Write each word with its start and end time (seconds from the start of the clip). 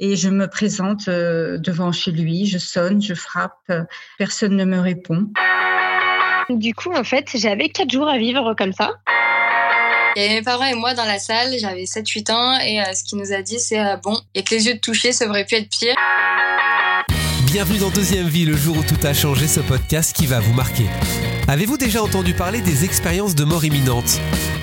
et 0.00 0.16
je 0.16 0.28
me 0.28 0.46
présente 0.48 1.08
euh, 1.08 1.58
devant 1.58 1.92
chez 1.92 2.10
lui, 2.10 2.46
je 2.46 2.58
sonne, 2.58 3.02
je 3.02 3.14
frappe, 3.14 3.72
personne 4.18 4.56
ne 4.56 4.64
me 4.64 4.78
répond. 4.78 5.28
Du 6.50 6.74
coup, 6.74 6.92
en 6.92 7.04
fait, 7.04 7.28
j'avais 7.34 7.68
quatre 7.68 7.90
jours 7.90 8.08
à 8.08 8.18
vivre 8.18 8.54
comme 8.54 8.72
ça. 8.72 8.92
Il 10.14 10.22
y 10.22 10.24
avait 10.24 10.36
mes 10.36 10.42
parents 10.42 10.64
et 10.64 10.74
moi 10.74 10.94
dans 10.94 11.04
la 11.04 11.18
salle, 11.18 11.54
j'avais 11.58 11.84
7-8 11.84 12.32
ans 12.32 12.58
et 12.60 12.80
euh, 12.80 12.84
ce 12.94 13.04
qu'il 13.04 13.18
nous 13.18 13.32
a 13.32 13.42
dit 13.42 13.58
c'est 13.58 13.78
euh, 13.78 13.96
bon, 13.96 14.18
et 14.34 14.42
que 14.42 14.54
les 14.54 14.66
yeux 14.66 14.74
de 14.74 14.80
toucher, 14.80 15.12
ça 15.12 15.28
aurait 15.28 15.44
pu 15.44 15.56
être 15.56 15.68
pire. 15.68 15.94
Bienvenue 17.44 17.78
dans 17.78 17.90
Deuxième 17.90 18.26
Vie, 18.26 18.46
le 18.46 18.56
jour 18.56 18.78
où 18.78 18.82
tout 18.82 19.06
a 19.06 19.12
changé, 19.12 19.46
ce 19.46 19.60
podcast 19.60 20.16
qui 20.16 20.26
va 20.26 20.40
vous 20.40 20.54
marquer. 20.54 20.86
Avez-vous 21.48 21.76
déjà 21.76 22.02
entendu 22.02 22.32
parler 22.32 22.60
des 22.62 22.84
expériences 22.84 23.34
de 23.34 23.44
mort 23.44 23.64
imminente, 23.64 24.18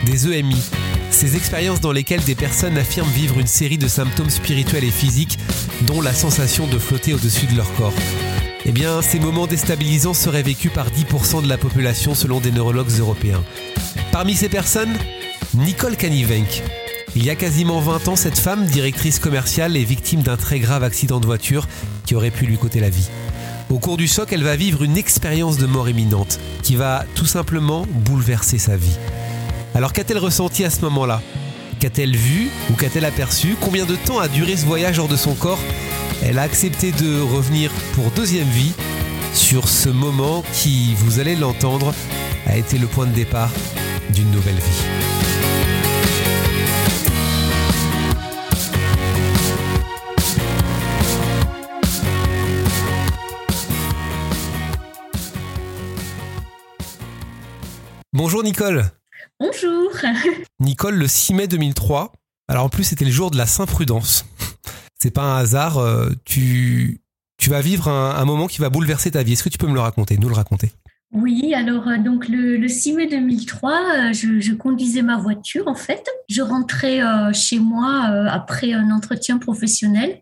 des 0.06 0.28
EMI 0.28 0.72
Ces 1.14 1.36
expériences 1.36 1.80
dans 1.80 1.92
lesquelles 1.92 2.24
des 2.24 2.34
personnes 2.34 2.76
affirment 2.76 3.12
vivre 3.12 3.40
une 3.40 3.48
série 3.48 3.78
de 3.78 3.88
symptômes 3.88 4.32
spirituels 4.32 4.84
et 4.84 4.92
physiques, 4.92 5.38
dont 5.82 6.02
la 6.02 6.12
sensation 6.12 6.66
de 6.66 6.80
flotter 6.80 7.14
au-dessus 7.14 7.46
de 7.46 7.56
leur 7.56 7.72
corps. 7.76 7.94
Eh 8.66 8.72
bien, 8.72 9.02
ces 9.04 9.20
moments 9.20 9.46
déstabilisants 9.46 10.16
seraient 10.16 10.42
vécus 10.42 10.72
par 10.74 10.90
10% 10.90 11.44
de 11.44 11.48
la 11.48 11.60
population 11.60 12.16
selon 12.16 12.40
des 12.40 12.52
neurologues 12.52 12.90
européens. 13.00 13.44
Parmi 14.12 14.34
ces 14.34 14.50
personnes, 14.50 14.98
Nicole 15.54 15.98
Canivenk. 15.98 16.64
Il 17.16 17.24
y 17.24 17.30
a 17.30 17.36
quasiment 17.36 17.80
20 17.80 18.08
ans, 18.08 18.16
cette 18.16 18.40
femme, 18.40 18.66
directrice 18.66 19.20
commerciale, 19.20 19.78
est 19.78 19.84
victime 19.84 20.24
d'un 20.24 20.36
très 20.36 20.60
grave 20.60 20.84
accident 20.84 21.20
de 21.20 21.28
voiture 21.28 21.68
qui 22.08 22.16
aurait 22.16 22.32
pu 22.32 22.48
lui 22.48 22.58
coûter 22.58 22.80
la 22.80 22.90
vie. 22.90 23.10
Au 23.70 23.78
cours 23.78 23.98
du 23.98 24.08
choc, 24.08 24.34
elle 24.34 24.44
va 24.44 24.56
vivre 24.56 24.84
une 24.84 24.98
expérience 24.98 25.58
de 25.58 25.68
mort 25.68 25.88
imminente 25.88 26.40
qui 26.64 26.76
va 26.76 27.06
tout 27.14 27.28
simplement 27.28 27.86
bouleverser 27.88 28.58
sa 28.58 28.76
vie. 28.78 28.98
Alors 29.76 29.92
qu'a-t-elle 29.92 30.20
ressenti 30.20 30.64
à 30.64 30.70
ce 30.70 30.82
moment-là? 30.82 31.22
Qu'a-t-elle 31.80 32.16
vu 32.16 32.50
ou 32.70 32.74
qu'a-t-elle 32.74 33.06
aperçu? 33.06 33.56
Combien 33.60 33.86
de 33.86 33.96
temps 33.96 34.20
a 34.20 34.28
duré 34.28 34.56
ce 34.56 34.66
voyage 34.66 35.00
hors 35.00 35.08
de 35.08 35.16
son 35.16 35.34
corps? 35.34 35.60
Elle 36.22 36.38
a 36.38 36.44
accepté 36.44 36.92
de 36.92 37.20
revenir 37.20 37.72
pour 37.96 38.12
deuxième 38.12 38.48
vie 38.48 38.74
sur 39.34 39.68
ce 39.68 39.90
moment 39.90 40.44
qui, 40.54 40.94
vous 40.96 41.20
allez 41.20 41.36
l'entendre, 41.36 41.94
a 42.46 42.56
été 42.56 42.78
le 42.78 42.86
point 42.86 43.08
de 43.08 43.14
départ 43.14 43.50
d'une 44.14 44.30
nouvelle 44.30 44.56
vie. 44.56 44.84
Bonjour 58.14 58.44
Nicole. 58.44 58.92
Bonjour. 59.40 59.92
Nicole, 60.60 60.96
le 60.96 61.08
6 61.08 61.34
mai 61.34 61.48
2003. 61.48 62.12
Alors 62.48 62.66
en 62.66 62.70
plus, 62.70 62.84
c'était 62.84 63.06
le 63.06 63.12
jour 63.12 63.32
de 63.32 63.38
la 63.38 63.46
Saint-Prudence. 63.46 64.26
C'est 65.00 65.12
pas 65.12 65.24
un 65.24 65.38
hasard. 65.38 65.80
Euh, 65.80 66.12
tu, 66.24 67.02
tu 67.38 67.50
vas 67.50 67.62
vivre 67.62 67.90
un, 67.90 68.24
moment 68.26 68.48
qui 68.48 68.60
va 68.60 68.70
bouleverser 68.70 69.12
ta 69.12 69.24
vie. 69.24 69.34
Est-ce 69.34 69.44
que 69.44 69.50
tu 69.50 69.58
peux 69.58 69.68
me 69.68 69.74
le 69.74 69.80
raconter, 69.80 70.18
nous 70.18 70.30
le 70.30 70.36
raconter? 70.36 70.72
Oui, 71.12 71.54
alors 71.54 71.88
euh, 71.88 71.98
donc 71.98 72.28
le, 72.30 72.68
6 72.68 72.94
mai 72.94 73.08
2003, 73.08 73.72
euh, 73.72 74.14
je, 74.14 74.54
conduisais 74.54 75.02
ma 75.02 75.18
voiture 75.18 75.68
en 75.68 75.76
fait. 75.76 76.08
Je 76.30 76.42
rentrais 76.42 77.02
chez 77.34 77.60
moi 77.60 78.06
après 78.30 78.74
un 78.74 78.92
entretien 78.92 79.40
professionnel 79.40 80.22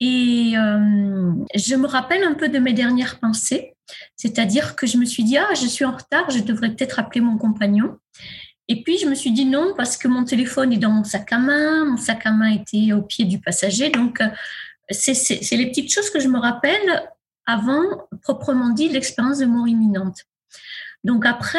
et 0.00 0.54
je 0.54 1.76
me 1.76 1.86
rappelle 1.86 2.24
un 2.24 2.34
peu 2.34 2.48
de 2.48 2.58
mes 2.58 2.72
dernières 2.72 3.20
pensées. 3.20 3.74
C'est-à-dire 4.16 4.76
que 4.76 4.86
je 4.86 4.96
me 4.96 5.04
suis 5.04 5.24
dit, 5.24 5.36
ah, 5.36 5.54
je 5.54 5.66
suis 5.66 5.84
en 5.84 5.92
retard, 5.92 6.30
je 6.30 6.40
devrais 6.40 6.70
peut-être 6.70 6.98
appeler 6.98 7.20
mon 7.20 7.38
compagnon. 7.38 7.98
Et 8.68 8.82
puis, 8.82 8.98
je 8.98 9.06
me 9.06 9.14
suis 9.14 9.32
dit 9.32 9.44
non, 9.44 9.74
parce 9.76 9.96
que 9.96 10.08
mon 10.08 10.24
téléphone 10.24 10.72
est 10.72 10.78
dans 10.78 10.90
mon 10.90 11.04
sac 11.04 11.32
à 11.32 11.38
main, 11.38 11.84
mon 11.84 11.96
sac 11.96 12.24
à 12.26 12.30
main 12.30 12.50
était 12.50 12.92
au 12.92 13.02
pied 13.02 13.24
du 13.24 13.38
passager. 13.38 13.90
Donc, 13.90 14.20
euh, 14.20 14.28
c'est 14.90 15.56
les 15.56 15.66
petites 15.66 15.92
choses 15.92 16.10
que 16.10 16.20
je 16.20 16.28
me 16.28 16.38
rappelle 16.38 17.02
avant, 17.44 17.82
proprement 18.22 18.70
dit, 18.70 18.88
l'expérience 18.88 19.38
de 19.38 19.46
mort 19.46 19.66
imminente. 19.66 20.20
Donc, 21.04 21.26
après, 21.26 21.58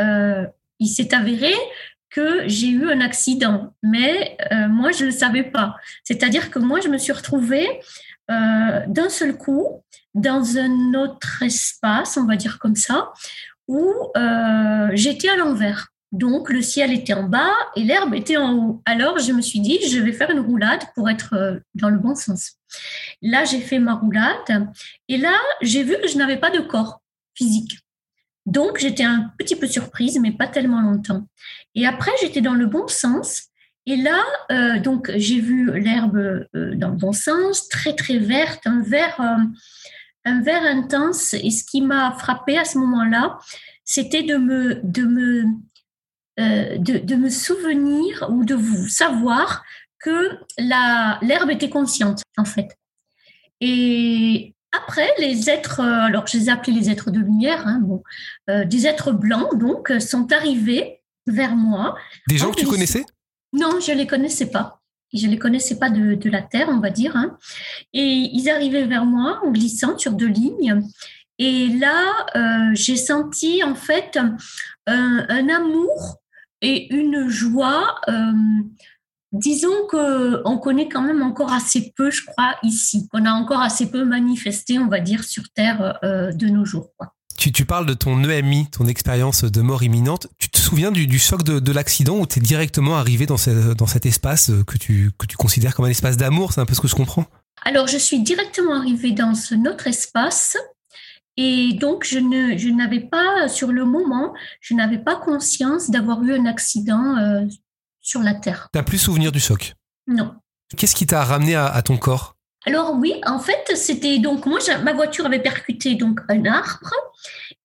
euh, 0.00 0.46
il 0.78 0.86
s'est 0.86 1.12
avéré 1.12 1.52
que 2.08 2.46
j'ai 2.46 2.68
eu 2.68 2.88
un 2.88 3.00
accident, 3.00 3.74
mais 3.82 4.36
euh, 4.52 4.68
moi, 4.68 4.92
je 4.92 5.00
ne 5.00 5.06
le 5.10 5.12
savais 5.12 5.42
pas. 5.42 5.76
C'est-à-dire 6.04 6.50
que 6.50 6.60
moi, 6.60 6.80
je 6.80 6.88
me 6.88 6.98
suis 6.98 7.12
retrouvée 7.12 7.68
d'un 8.28 9.10
seul 9.10 9.36
coup 9.36 9.82
dans 10.14 10.56
un 10.56 10.94
autre 10.94 11.42
espace, 11.42 12.16
on 12.16 12.24
va 12.24 12.36
dire 12.36 12.58
comme 12.58 12.76
ça, 12.76 13.12
où 13.68 13.92
euh, 14.16 14.90
j'étais 14.94 15.28
à 15.28 15.36
l'envers. 15.36 15.88
Donc 16.12 16.48
le 16.48 16.62
ciel 16.62 16.92
était 16.92 17.14
en 17.14 17.24
bas 17.24 17.52
et 17.74 17.82
l'herbe 17.82 18.14
était 18.14 18.36
en 18.36 18.54
haut. 18.54 18.82
Alors 18.86 19.18
je 19.18 19.32
me 19.32 19.42
suis 19.42 19.58
dit, 19.58 19.80
je 19.88 19.98
vais 19.98 20.12
faire 20.12 20.30
une 20.30 20.38
roulade 20.38 20.82
pour 20.94 21.10
être 21.10 21.34
euh, 21.34 21.58
dans 21.74 21.90
le 21.90 21.98
bon 21.98 22.14
sens. 22.14 22.52
Là, 23.20 23.44
j'ai 23.44 23.60
fait 23.60 23.80
ma 23.80 23.94
roulade 23.94 24.68
et 25.08 25.16
là, 25.16 25.36
j'ai 25.60 25.82
vu 25.82 25.96
que 26.00 26.06
je 26.06 26.16
n'avais 26.16 26.36
pas 26.36 26.50
de 26.50 26.60
corps 26.60 27.00
physique. 27.34 27.80
Donc 28.46 28.78
j'étais 28.78 29.02
un 29.02 29.32
petit 29.38 29.56
peu 29.56 29.66
surprise, 29.66 30.20
mais 30.20 30.30
pas 30.30 30.46
tellement 30.46 30.82
longtemps. 30.82 31.26
Et 31.74 31.84
après, 31.84 32.12
j'étais 32.20 32.42
dans 32.42 32.54
le 32.54 32.66
bon 32.66 32.86
sens. 32.86 33.48
Et 33.86 33.96
là, 33.96 34.22
euh, 34.52 34.78
donc 34.78 35.10
j'ai 35.16 35.40
vu 35.40 35.76
l'herbe 35.80 36.46
dans 36.54 36.90
le 36.90 36.96
bon 36.96 37.12
sens, 37.12 37.68
très 37.68 37.94
très 37.94 38.18
verte, 38.18 38.66
un 38.66 38.82
vert 38.82 39.20
un 40.24 40.40
vert 40.40 40.62
intense. 40.62 41.34
Et 41.34 41.50
ce 41.50 41.64
qui 41.64 41.80
m'a 41.80 42.12
frappé 42.12 42.58
à 42.58 42.64
ce 42.64 42.78
moment-là, 42.78 43.38
c'était 43.84 44.22
de 44.22 44.36
me, 44.36 44.80
de, 44.82 45.02
me, 45.02 45.44
euh, 46.40 46.78
de, 46.78 47.14
me 47.14 47.28
souvenir 47.28 48.26
ou 48.30 48.44
de 48.44 48.54
vous 48.54 48.88
savoir 48.88 49.62
que 49.98 50.38
l'herbe 50.58 51.50
était 51.50 51.70
consciente, 51.70 52.22
en 52.36 52.44
fait. 52.44 52.76
Et 53.60 54.54
après, 54.72 55.08
les 55.18 55.48
êtres, 55.48 55.80
alors 55.80 56.26
je 56.26 56.38
les 56.38 56.46
ai 56.46 56.50
appelés 56.50 56.72
les 56.72 56.90
êtres 56.90 57.10
de 57.10 57.20
lumière, 57.20 57.66
hein, 57.66 57.80
bon, 57.82 58.02
euh, 58.50 58.64
des 58.64 58.86
êtres 58.86 59.12
blancs, 59.12 59.56
donc, 59.56 59.92
sont 60.00 60.32
arrivés 60.32 61.00
vers 61.26 61.56
moi. 61.56 61.96
Des 62.28 62.36
gens 62.36 62.50
que 62.50 62.60
tu 62.60 62.66
connaissais? 62.66 63.04
Non, 63.52 63.80
je 63.80 63.92
ne 63.92 63.98
les 63.98 64.06
connaissais 64.06 64.50
pas 64.50 64.82
je 65.14 65.26
ne 65.26 65.30
les 65.30 65.38
connaissais 65.38 65.78
pas 65.78 65.90
de, 65.90 66.28
la 66.28 66.42
terre, 66.42 66.68
on 66.68 66.80
va 66.80 66.90
dire. 66.90 67.16
Hein. 67.16 67.38
Et 67.92 68.30
ils 68.32 68.48
arrivaient 68.50 68.86
vers 68.86 69.04
moi 69.04 69.40
en 69.44 69.50
glissant 69.50 69.96
sur 69.98 70.12
deux 70.12 70.28
lignes. 70.28 70.82
Et 71.38 71.68
là, 71.68 72.26
euh, 72.36 72.70
j'ai 72.74 72.96
senti 72.96 73.62
en 73.64 73.74
fait 73.74 74.18
un, 74.86 75.48
amour 75.48 76.18
et 76.60 76.94
une 76.94 77.28
joie. 77.28 77.96
Euh, 78.08 78.32
disons 79.32 79.86
qu'on 79.88 80.58
connaît 80.58 80.88
quand 80.88 81.02
même 81.02 81.22
encore 81.22 81.52
assez 81.52 81.92
peu, 81.96 82.10
je 82.10 82.24
crois, 82.24 82.56
ici. 82.62 83.08
On 83.12 83.24
a 83.24 83.32
encore 83.32 83.60
assez 83.60 83.90
peu 83.90 84.04
manifesté, 84.04 84.78
on 84.78 84.86
va 84.86 85.00
dire, 85.00 85.24
sur 85.24 85.44
Terre 85.54 85.98
euh, 86.04 86.32
de 86.32 86.48
nos 86.48 86.64
jours. 86.64 86.90
Tu, 87.36 87.64
parles 87.64 87.86
de 87.86 87.94
ton 87.94 88.22
EMI, 88.24 88.68
ton 88.70 88.86
expérience 88.86 89.44
de 89.44 89.60
mort 89.60 89.82
imminente. 89.82 90.28
Tu 90.38 90.48
te 90.48 90.58
souviens 90.58 90.90
du, 90.90 91.18
choc 91.18 91.42
de, 91.42 91.72
l'accident 91.72 92.18
où 92.18 92.26
tu 92.26 92.38
es 92.38 92.42
directement 92.42 92.96
arrivé 92.96 93.26
dans, 93.26 93.36
dans 93.76 93.86
cet 93.86 94.06
espace 94.06 94.50
que 94.66 94.78
tu, 94.78 95.10
que 95.18 95.26
tu 95.26 95.36
considères 95.36 95.74
comme 95.74 95.84
un 95.84 95.90
espace 95.90 96.16
d'amour? 96.16 96.52
C'est 96.52 96.60
un 96.60 96.66
peu 96.66 96.74
ce 96.74 96.80
que 96.80 96.88
je 96.88 96.94
comprends 96.94 97.26
Alors, 97.64 97.86
je 97.86 97.98
suis 97.98 98.22
directement 98.22 98.74
arrivée 98.74 99.12
dans 99.12 99.34
ce 99.34 99.54
autre 99.68 99.86
espace. 99.86 100.56
Et 101.36 101.72
donc, 101.74 102.04
je, 102.04 102.18
ne, 102.18 102.56
je 102.56 102.68
n'avais 102.68 103.00
pas, 103.00 103.48
sur 103.48 103.72
le 103.72 103.84
moment, 103.84 104.34
je 104.60 104.74
n'avais 104.74 104.98
pas 104.98 105.16
conscience 105.16 105.90
d'avoir 105.90 106.22
eu 106.22 106.32
un 106.32 106.46
accident 106.46 107.16
euh, 107.18 107.44
sur 108.00 108.22
la 108.22 108.34
Terre. 108.34 108.68
Tu 108.72 108.78
n'as 108.78 108.84
plus 108.84 108.98
souvenir 108.98 109.32
du 109.32 109.40
choc? 109.40 109.74
Non. 110.06 110.34
Qu'est-ce 110.76 110.94
qui 110.94 111.06
t'a 111.06 111.24
ramené 111.24 111.54
à, 111.56 111.80
ton 111.82 111.96
corps? 111.96 112.33
Alors 112.66 112.94
oui, 112.94 113.14
en 113.26 113.38
fait, 113.38 113.72
c'était 113.74 114.18
donc 114.18 114.46
moi, 114.46 114.58
ma 114.82 114.94
voiture 114.94 115.26
avait 115.26 115.42
percuté 115.42 115.96
donc 115.96 116.20
un 116.28 116.44
arbre 116.46 116.90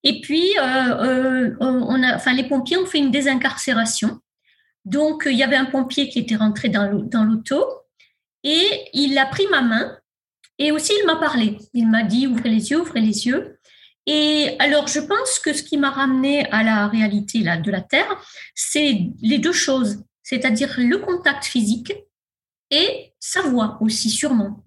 et 0.04 0.22
puis, 0.22 0.58
euh, 0.58 0.64
euh, 0.64 1.56
on 1.60 2.02
a, 2.04 2.16
enfin, 2.16 2.34
les 2.34 2.48
pompiers 2.48 2.78
ont 2.78 2.86
fait 2.86 3.00
une 3.00 3.12
désincarcération. 3.12 4.20
Donc, 4.86 5.24
il 5.26 5.38
y 5.38 5.44
avait 5.44 5.58
un 5.58 5.66
pompier 5.66 6.10
qui 6.10 6.20
était 6.20 6.38
rentré 6.38 6.70
dans 6.70 7.24
l'auto 7.24 7.66
et 8.44 8.90
il 8.94 9.18
a 9.18 9.26
pris 9.26 9.46
ma 9.52 9.62
main 9.62 9.98
et 10.58 10.72
aussi 10.72 10.94
il 11.00 11.06
m'a 11.06 11.18
parlé. 11.18 11.58
Il 11.74 11.90
m'a 11.90 12.04
dit 12.04 12.28
ouvrez 12.28 12.50
les 12.50 12.72
yeux, 12.72 12.80
ouvrez 12.80 13.02
les 13.02 13.28
yeux. 13.28 13.60
Et 14.06 14.56
alors, 14.60 14.88
je 14.88 15.02
pense 15.02 15.40
que 15.40 15.54
ce 15.54 15.64
qui 15.64 15.78
m'a 15.78 15.92
ramené 15.92 16.50
à 16.50 16.64
la 16.64 16.88
réalité 16.88 17.40
là, 17.40 17.58
de 17.58 17.70
la 17.70 17.82
Terre, 17.82 18.18
c'est 18.56 19.12
les 19.22 19.38
deux 19.38 19.52
choses, 19.52 20.04
c'est-à-dire 20.24 20.74
le 20.78 20.98
contact 20.98 21.44
physique 21.44 21.94
et 22.72 23.14
sa 23.20 23.42
voix 23.42 23.78
aussi, 23.82 24.10
sûrement. 24.10 24.64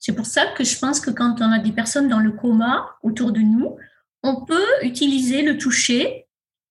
C'est 0.00 0.14
pour 0.14 0.26
ça 0.26 0.46
que 0.46 0.64
je 0.64 0.78
pense 0.78 0.98
que 0.98 1.10
quand 1.10 1.36
on 1.40 1.52
a 1.52 1.58
des 1.58 1.72
personnes 1.72 2.08
dans 2.08 2.18
le 2.18 2.32
coma 2.32 2.96
autour 3.02 3.32
de 3.32 3.40
nous, 3.40 3.76
on 4.22 4.44
peut 4.44 4.66
utiliser 4.82 5.42
le 5.42 5.58
toucher 5.58 6.26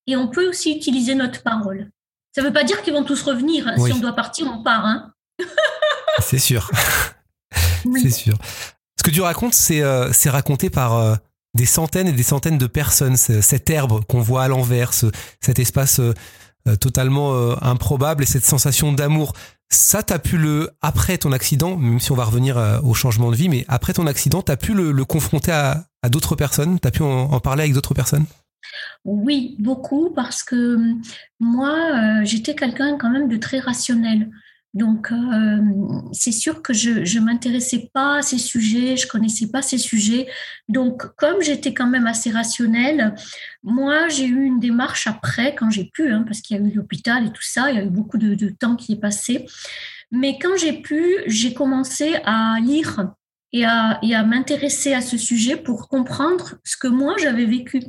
et 0.08 0.16
on 0.16 0.28
peut 0.28 0.50
aussi 0.50 0.76
utiliser 0.76 1.14
notre 1.16 1.44
parole. 1.44 1.92
Ça 2.36 2.42
ne 2.42 2.48
veut 2.48 2.54
pas 2.54 2.64
dire 2.64 2.82
qu'ils 2.82 2.94
vont 2.94 3.04
tous 3.04 3.22
revenir. 3.22 3.68
Hein. 3.68 3.76
Si 3.78 3.94
on 3.94 4.00
doit 4.00 4.14
partir, 4.14 4.48
on 4.52 4.64
part. 4.64 4.86
Hein. 4.86 5.14
c'est 6.20 6.40
sûr. 6.40 6.70
C'est 8.02 8.10
sûr. 8.10 8.36
Ce 8.98 9.04
que 9.04 9.12
tu 9.12 9.22
racontes, 9.22 9.54
c'est 9.54 9.82
euh, 9.82 10.12
raconté 10.26 10.70
par 10.70 10.98
euh, 10.98 11.16
des 11.54 11.66
centaines 11.66 12.08
et 12.08 12.12
des 12.12 12.24
centaines 12.24 12.58
de 12.58 12.68
personnes. 12.68 13.16
Cette 13.18 13.70
herbe 13.70 14.04
qu'on 14.06 14.22
voit 14.22 14.44
à 14.44 14.48
l'envers, 14.48 14.92
cet 14.94 15.60
espace 15.60 16.00
euh, 16.00 16.76
totalement 16.80 17.34
improbable 17.64 18.24
et 18.24 18.26
cette 18.26 18.46
sensation 18.46 18.92
d'amour. 18.92 19.34
Ça, 19.72 20.02
tu 20.02 20.14
as 20.14 20.20
pu 20.20 20.38
le, 20.38 20.72
après 20.82 21.20
ton 21.20 21.32
accident, 21.32 21.78
même 21.78 22.00
si 22.00 22.12
on 22.12 22.16
va 22.16 22.24
revenir 22.24 22.58
euh, 22.58 22.80
au 22.82 22.96
changement 22.96 23.30
de 23.30 23.36
vie, 23.36 23.50
mais 23.50 23.66
après 23.68 23.94
ton 23.94 24.08
accident, 24.08 24.42
tu 24.42 24.52
as 24.52 24.58
pu 24.58 24.74
le, 24.74 25.06
confronter 25.06 25.52
à, 25.52 25.86
d'autres 26.10 26.36
personnes? 26.36 26.80
Tu 26.80 26.88
as 26.88 26.92
pu 26.92 27.04
en, 27.04 27.40
parler 27.40 27.64
avec 27.64 27.74
d'autres 27.74 27.94
personnes? 27.94 28.26
Oui, 29.06 29.56
beaucoup, 29.60 30.10
parce 30.16 30.42
que 30.42 30.78
moi, 31.40 31.76
euh, 31.76 32.26
j'étais 32.26 32.56
quelqu'un 32.56 32.98
quand 32.98 33.12
même 33.12 33.28
de 33.28 33.38
très 33.38 33.60
rationnel. 33.60 34.32
Donc, 34.74 35.12
euh, 35.12 35.58
c'est 36.12 36.32
sûr 36.32 36.62
que 36.62 36.74
je 36.74 37.20
ne 37.20 37.26
m'intéressais 37.26 37.90
pas 37.92 38.18
à 38.18 38.22
ces 38.22 38.38
sujets, 38.38 38.98
je 38.98 39.08
connaissais 39.08 39.48
pas 39.48 39.62
ces 39.64 39.80
sujets. 39.80 40.28
Donc, 40.68 41.04
comme 41.16 41.42
j'étais 41.42 41.74
quand 41.74 41.88
même 41.88 42.06
assez 42.06 42.30
rationnelle, 42.30 43.16
moi, 43.64 44.08
j'ai 44.10 44.26
eu 44.26 44.44
une 44.44 44.60
démarche 44.60 45.08
après, 45.08 45.56
quand 45.56 45.72
j'ai 45.72 45.86
pu, 45.86 46.12
hein, 46.12 46.24
parce 46.26 46.42
qu'il 46.42 46.58
y 46.58 46.60
a 46.60 46.64
eu 46.64 46.72
l'hôpital 46.72 47.26
et 47.26 47.32
tout 47.32 47.42
ça, 47.42 47.72
il 47.72 47.78
y 47.78 47.80
a 47.80 47.84
eu 47.84 47.90
beaucoup 47.90 48.18
de, 48.18 48.36
de 48.36 48.50
temps 48.50 48.76
qui 48.76 48.94
est 48.94 49.00
passé. 49.02 49.48
Mais 50.12 50.38
quand 50.40 50.56
j'ai 50.58 50.74
pu, 50.74 51.04
j'ai 51.26 51.54
commencé 51.54 52.16
à 52.24 52.58
lire 52.62 53.14
et 53.52 53.66
à, 53.66 54.00
et 54.04 54.14
à 54.14 54.24
m'intéresser 54.24 54.94
à 54.94 55.02
ce 55.02 55.18
sujet 55.18 55.58
pour 55.58 55.88
comprendre 55.88 56.56
ce 56.64 56.78
que 56.78 56.88
moi, 56.88 57.16
j'avais 57.18 57.46
vécu. 57.46 57.82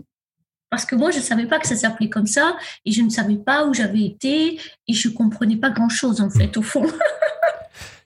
Parce 0.70 0.86
que 0.86 0.94
moi, 0.94 1.10
je 1.10 1.18
ne 1.18 1.22
savais 1.22 1.46
pas 1.46 1.58
que 1.58 1.66
ça 1.66 1.76
s'appelait 1.76 2.08
comme 2.08 2.26
ça 2.26 2.56
et 2.84 2.92
je 2.92 3.02
ne 3.02 3.10
savais 3.10 3.36
pas 3.36 3.66
où 3.66 3.74
j'avais 3.74 4.04
été 4.04 4.60
et 4.86 4.92
je 4.92 5.08
ne 5.08 5.14
comprenais 5.14 5.56
pas 5.56 5.70
grand-chose, 5.70 6.20
en 6.20 6.30
fait, 6.30 6.56
au 6.56 6.62
fond. 6.62 6.86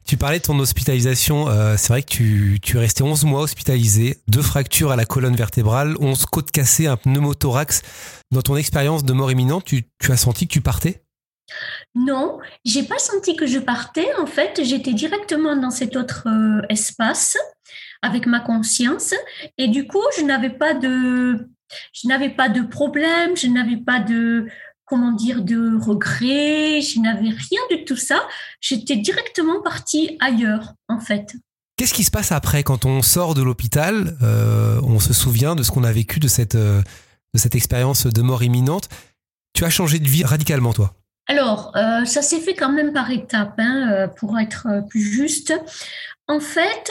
Tu 0.07 0.19
parlais 0.19 0.39
de 0.39 0.45
ton 0.45 0.59
hospitalisation. 0.59 1.49
Euh, 1.49 1.77
c'est 1.79 1.89
vrai 1.89 2.03
que 2.03 2.09
tu, 2.09 2.59
tu 2.63 2.77
es 2.77 2.81
resté 2.81 3.03
11 3.03 3.25
mois 3.25 3.41
hospitalisé, 3.41 4.19
deux 4.29 4.43
fractures 4.43 4.91
à 4.91 4.97
la 4.97 5.07
colonne 5.07 5.35
vertébrale, 5.35 5.97
11 5.99 6.27
côtes 6.27 6.51
cassées, 6.51 6.87
un 6.87 6.99
pneumothorax. 6.99 7.81
Dans 8.31 8.43
ton 8.43 8.57
expérience 8.57 9.05
de 9.05 9.13
mort 9.15 9.31
imminente, 9.31 9.65
tu, 9.65 9.85
tu 9.99 10.13
as 10.13 10.19
senti 10.19 10.47
que 10.47 10.53
tu 10.53 10.61
partais? 10.61 11.05
Non, 11.95 12.39
j'ai 12.65 12.83
pas 12.83 12.99
senti 12.99 13.35
que 13.35 13.47
je 13.47 13.59
partais. 13.59 14.09
En 14.19 14.27
fait, 14.27 14.61
j'étais 14.63 14.93
directement 14.93 15.57
dans 15.57 15.71
cet 15.71 15.97
autre 15.97 16.29
euh, 16.29 16.61
espace 16.69 17.39
avec 18.03 18.27
ma 18.27 18.41
conscience 18.41 19.15
et 19.57 19.69
du 19.69 19.87
coup, 19.87 20.03
je 20.19 20.23
n'avais 20.23 20.51
pas 20.51 20.75
de 20.75 21.49
je 21.93 22.09
n'avais 22.09 22.31
pas 22.31 22.49
de 22.49 22.63
problème, 22.63 23.37
je 23.37 23.47
n'avais 23.47 23.77
pas 23.77 24.01
de 24.01 24.47
comment 24.87 25.13
dire 25.13 25.43
de 25.43 25.79
regrets, 25.81 26.81
je 26.81 27.01
n'avais 27.01 27.31
rien 27.31 27.61
de 27.71 27.85
tout 27.85 27.97
ça. 27.97 28.23
J'étais 28.61 28.97
directement 28.97 29.63
partie 29.63 30.17
ailleurs 30.21 30.75
en 30.89 31.01
fait. 31.01 31.35
Qu'est-ce 31.77 31.95
qui 31.95 32.05
se 32.05 32.11
passe 32.11 32.31
après 32.31 32.63
quand 32.63 32.85
on 32.85 33.03
sort 33.03 33.35
de 33.35 33.43
l'hôpital 33.43 34.17
euh, 34.23 34.81
On 34.83 35.01
se 35.01 35.13
souvient 35.13 35.57
de 35.57 35.63
ce 35.63 35.71
qu'on 35.71 35.85
a 35.85 35.93
vécu 35.93 36.21
de 36.21 36.29
cette 36.29 36.55
euh, 36.55 36.83
de 37.35 37.39
cette 37.39 37.55
expérience 37.57 38.07
de 38.07 38.23
mort 38.23 38.45
imminente? 38.45 38.89
Tu 39.55 39.65
as 39.65 39.71
changé 39.71 39.99
de 39.99 40.09
vie 40.09 40.25
radicalement, 40.25 40.73
toi? 40.73 40.95
Alors, 41.27 41.73
euh, 41.77 42.05
ça 42.05 42.23
s'est 42.23 42.41
fait 42.41 42.55
quand 42.55 42.71
même 42.71 42.93
par 42.93 43.11
étapes, 43.11 43.59
hein, 43.59 44.09
pour 44.17 44.39
être 44.39 44.69
plus 44.89 45.01
juste. 45.01 45.55
En 46.29 46.39
fait, 46.39 46.91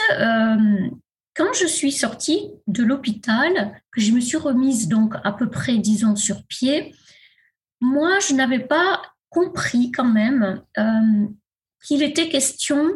quand 1.34 1.52
je 1.52 1.66
suis 1.66 1.92
sortie 1.92 2.50
de 2.66 2.84
l'hôpital, 2.84 3.80
que 3.92 4.00
je 4.00 4.12
me 4.12 4.20
suis 4.20 4.36
remise 4.36 4.88
donc 4.88 5.14
à 5.24 5.32
peu 5.32 5.50
près, 5.50 5.78
disons, 5.78 6.16
sur 6.16 6.44
pied, 6.44 6.94
moi, 7.80 8.18
je 8.20 8.34
n'avais 8.34 8.60
pas 8.60 9.02
compris 9.28 9.90
quand 9.90 10.04
même 10.04 10.62
euh, 10.78 11.26
qu'il 11.82 12.02
était 12.02 12.28
question 12.28 12.88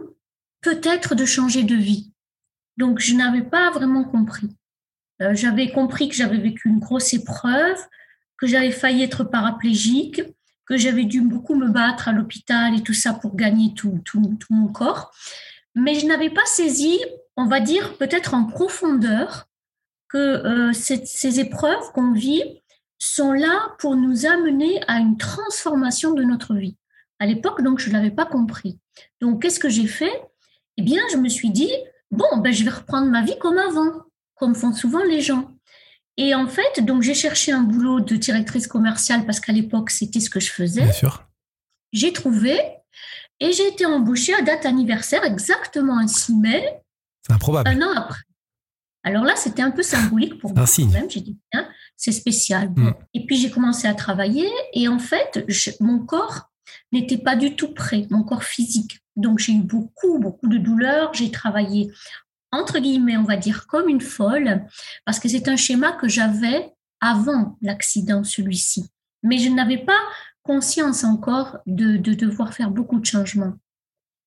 peut-être 0.61 1.14
de 1.14 1.25
changer 1.25 1.64
de 1.64 1.75
vie. 1.75 2.12
Donc, 2.76 3.00
je 3.00 3.14
n'avais 3.14 3.43
pas 3.43 3.70
vraiment 3.70 4.05
compris. 4.05 4.49
Euh, 5.20 5.35
j'avais 5.35 5.70
compris 5.73 6.08
que 6.08 6.14
j'avais 6.14 6.38
vécu 6.38 6.69
une 6.69 6.79
grosse 6.79 7.12
épreuve, 7.12 7.79
que 8.38 8.46
j'avais 8.46 8.70
failli 8.70 9.02
être 9.02 9.25
paraplégique, 9.25 10.23
que 10.64 10.76
j'avais 10.76 11.05
dû 11.05 11.23
beaucoup 11.23 11.56
me 11.56 11.70
battre 11.70 12.08
à 12.08 12.12
l'hôpital 12.12 12.76
et 12.76 12.82
tout 12.82 12.94
ça 12.94 13.14
pour 13.14 13.35
gagner 13.35 13.75
tout, 13.75 14.00
mon 14.50 14.69
corps. 14.69 15.12
Mais 15.75 15.94
je 15.94 16.06
n'avais 16.06 16.31
pas 16.31 16.44
saisi 16.44 16.99
on 17.38 17.46
va 17.46 17.61
dire 17.61 17.96
peut-être 17.96 18.35
en 18.35 18.44
profondeur 18.44 19.49
que 20.08 20.19
euh, 20.19 20.73
ces 20.73 21.40
épreuves 21.40 21.93
qu'on 21.94 22.12
vit 22.12 22.43
sont 22.99 23.32
là 23.32 23.75
pour 23.79 23.94
nous 23.94 24.26
amener 24.26 24.81
à 24.88 24.99
une 24.99 25.17
transformation 25.17 26.14
de 26.14 26.25
notre 26.25 26.55
vie. 26.56 26.76
À 27.20 27.26
l'époque, 27.26 27.62
donc, 27.62 27.79
je 27.79 27.88
ne 27.90 27.94
l'avais 27.94 28.11
pas 28.11 28.26
compris. 28.26 28.81
Donc, 29.20 29.40
qu'est-ce 29.40 29.61
que 29.61 29.69
j'ai 29.69 29.87
fait? 29.87 30.12
Eh 30.79 30.82
bien, 30.82 31.00
je 31.12 31.17
me 31.17 31.29
suis 31.29 31.50
dit, 31.50 31.70
bon, 32.11 32.38
ben, 32.38 32.52
je 32.52 32.64
vais 32.64 32.70
reprendre 32.70 33.08
ma 33.08 33.23
vie 33.23 33.38
comme 33.38 33.58
avant, 33.58 34.02
comme 34.35 34.56
font 34.56 34.73
souvent 34.73 35.05
les 35.05 35.20
gens. 35.20 35.49
Et 36.17 36.35
en 36.35 36.49
fait, 36.49 36.81
donc, 36.81 37.02
j'ai 37.02 37.14
cherché 37.14 37.52
un 37.52 37.62
boulot 37.62 38.00
de 38.00 38.17
directrice 38.17 38.67
commerciale 38.67 39.26
parce 39.26 39.38
qu'à 39.38 39.52
l'époque, 39.52 39.90
c'était 39.90 40.20
ce 40.20 40.31
que 40.31 40.40
je 40.40 40.50
faisais. 40.50 40.82
Bien 40.82 40.93
sûr. 40.93 41.29
J'ai 41.93 42.12
trouvé 42.12 42.58
et 43.38 43.52
j'ai 43.52 43.69
été 43.69 43.87
embauchée 43.87 44.35
à 44.35 44.43
date 44.43 44.67
anniversaire, 44.67 45.25
exactement 45.25 45.99
un 45.99 46.08
6 46.08 46.35
mai 46.35 46.82
Improbable. 47.29 47.69
Un 47.69 47.82
an 47.82 47.93
après. 47.97 48.23
Alors 49.05 49.25
là, 49.25 49.35
c'était 49.37 49.62
un 49.62 49.70
peu 49.70 49.82
symbolique 49.82 50.38
pour 50.38 50.55
moi. 50.55 50.65
Même, 50.93 51.11
j'ai 51.11 51.20
dit, 51.20 51.38
c'est 51.97 52.12
spécial. 52.12 52.70
Mm. 52.70 52.94
Et 53.15 53.26
puis 53.26 53.37
j'ai 53.37 53.50
commencé 53.50 53.87
à 53.87 53.94
travailler 53.94 54.49
et 54.73 54.88
en 54.88 54.99
fait, 54.99 55.47
mon 55.81 56.00
corps 56.00 56.50
n'était 56.93 57.19
pas 57.19 57.37
du 57.37 57.56
tout 57.56 57.73
prêt, 57.73 58.06
mon 58.11 58.23
corps 58.23 58.44
physique. 58.44 59.00
Donc 59.17 59.38
j'ai 59.38 59.53
eu 59.53 59.62
beaucoup, 59.62 60.19
beaucoup 60.19 60.49
de 60.49 60.59
douleurs. 60.59 61.15
J'ai 61.15 61.31
travaillé 61.31 61.91
entre 62.50 62.79
guillemets, 62.79 63.17
on 63.17 63.25
va 63.25 63.37
dire 63.37 63.67
comme 63.67 63.88
une 63.88 64.00
folle, 64.00 64.64
parce 65.05 65.19
que 65.21 65.29
c'est 65.29 65.49
un 65.49 65.56
schéma 65.56 65.93
que 65.93 66.09
j'avais 66.09 66.73
avant 67.00 67.59
l'accident, 67.62 68.25
celui-ci. 68.25 68.87
Mais 69.23 69.38
je 69.38 69.50
n'avais 69.50 69.79
pas 69.79 69.99
conscience 70.43 71.05
encore 71.05 71.59
de 71.67 71.97
devoir 72.14 72.55
faire 72.55 72.71
beaucoup 72.71 72.99
de 72.99 73.05
changements 73.05 73.55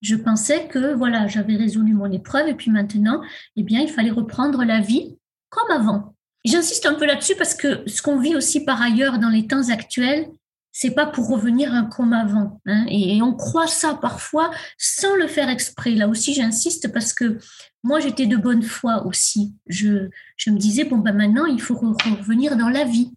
je 0.02 0.16
pensais 0.16 0.66
que 0.66 0.94
voilà, 0.94 1.28
j'avais 1.28 1.56
résolu 1.56 1.94
mon 1.94 2.10
épreuve 2.10 2.48
et 2.48 2.54
puis 2.54 2.70
maintenant, 2.70 3.22
eh 3.56 3.62
bien, 3.62 3.80
il 3.80 3.88
fallait 3.88 4.10
reprendre 4.10 4.64
la 4.64 4.80
vie 4.80 5.16
comme 5.48 5.70
avant. 5.70 6.14
J'insiste 6.44 6.86
un 6.86 6.94
peu 6.94 7.06
là-dessus 7.06 7.36
parce 7.36 7.54
que 7.54 7.82
ce 7.86 8.02
qu'on 8.02 8.18
vit 8.18 8.34
aussi 8.34 8.64
par 8.64 8.82
ailleurs 8.82 9.18
dans 9.18 9.28
les 9.28 9.46
temps 9.46 9.70
actuels, 9.70 10.26
c'est 10.72 10.90
pas 10.94 11.06
pour 11.06 11.28
revenir 11.28 11.88
comme 11.94 12.14
avant. 12.14 12.60
Hein, 12.66 12.86
et, 12.88 13.22
on 13.22 13.34
croit 13.34 13.66
ça 13.66 13.94
parfois 13.94 14.50
sans 14.78 15.14
le 15.14 15.28
faire 15.28 15.48
exprès. 15.48 15.92
Là 15.92 16.08
aussi, 16.08 16.34
j'insiste 16.34 16.92
parce 16.92 17.12
que 17.12 17.38
moi, 17.84 18.00
j'étais 18.00 18.26
de 18.26 18.36
bonne 18.36 18.62
foi 18.62 19.06
aussi. 19.06 19.54
Je, 19.66 20.08
je 20.36 20.50
me 20.50 20.58
disais, 20.58 20.84
bon, 20.84 20.98
ben 20.98 21.14
maintenant, 21.14 21.46
il 21.46 21.60
faut 21.60 21.74
revenir 21.74 22.56
dans 22.56 22.70
la 22.70 22.84
vie. 22.84 23.12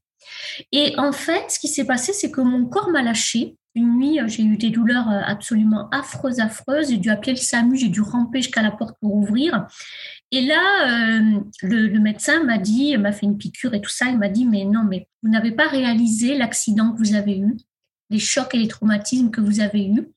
Et 0.71 0.93
en 0.97 1.11
fait, 1.11 1.49
ce 1.49 1.59
qui 1.59 1.67
s'est 1.67 1.85
passé, 1.85 2.13
c'est 2.13 2.31
que 2.31 2.41
mon 2.41 2.65
corps 2.65 2.89
m'a 2.89 3.01
lâché 3.01 3.55
une 3.75 3.97
nuit, 3.97 4.19
euh, 4.19 4.27
j'ai 4.27 4.43
eu 4.43 4.57
des 4.57 4.69
douleurs 4.69 5.09
euh, 5.09 5.19
absolument 5.25 5.89
affreuses, 5.89 6.39
affreuses. 6.39 6.89
J'ai 6.89 6.97
dû 6.97 7.09
appeler 7.09 7.33
le 7.33 7.37
SAMU, 7.37 7.77
j'ai 7.77 7.89
dû 7.89 8.01
ramper 8.01 8.41
jusqu'à 8.41 8.61
la 8.61 8.71
porte 8.71 8.97
pour 9.01 9.13
ouvrir. 9.13 9.67
Et 10.31 10.41
là, 10.41 11.19
euh, 11.19 11.41
le, 11.61 11.99
médecin 11.99 12.43
m'a 12.43 12.57
dit, 12.57 12.97
m'a 12.97 13.11
fait 13.11 13.25
une 13.25 13.37
piqûre 13.37 13.73
et 13.73 13.81
tout 13.81 13.89
ça. 13.89 14.07
Il 14.07 14.17
m'a 14.17 14.29
dit, 14.29 14.45
mais 14.45 14.63
non, 14.63 14.83
mais 14.89 15.07
vous 15.21 15.29
n'avez 15.29 15.51
pas 15.51 15.67
réalisé 15.67 16.37
l'accident 16.37 16.93
que 16.93 16.99
vous 16.99 17.15
avez 17.15 17.37
eu, 17.37 17.57
les 18.09 18.19
chocs 18.19 18.55
et 18.55 18.59
les 18.59 18.69
traumatismes 18.69 19.29
que 19.29 19.41
vous 19.41 19.59
avez 19.59 19.85
eus. 19.85 20.07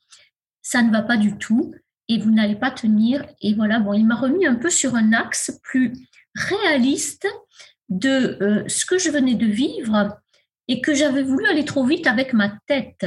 Ça 0.62 0.83
ne 0.83 0.92
va 0.92 1.02
pas 1.02 1.16
du 1.16 1.37
tout 1.37 1.75
et 2.09 2.18
vous 2.18 2.30
n'allez 2.30 2.56
pas 2.56 2.71
tenir. 2.71 3.26
Et 3.40 3.54
voilà, 3.54 3.80
bon, 3.80 3.92
il 3.92 4.06
m'a 4.06 4.16
remis 4.16 4.47
un 4.47 4.54
peu 4.54 4.71
sur 4.71 4.94
un 4.94 5.12
axe 5.12 5.59
plus 5.64 5.92
réaliste 6.35 7.26
de 7.88 8.64
ce 8.68 8.85
que 8.85 8.99
je 8.99 9.11
venais 9.11 9.35
de 9.35 9.47
vivre 9.47 10.18
et 10.68 10.80
que 10.80 10.95
j'avais 10.95 11.23
voulu 11.23 11.47
aller 11.47 11.64
trop 11.64 11.85
vite 11.85 12.07
avec 12.07 12.33
ma 12.33 12.50
tête. 12.66 13.07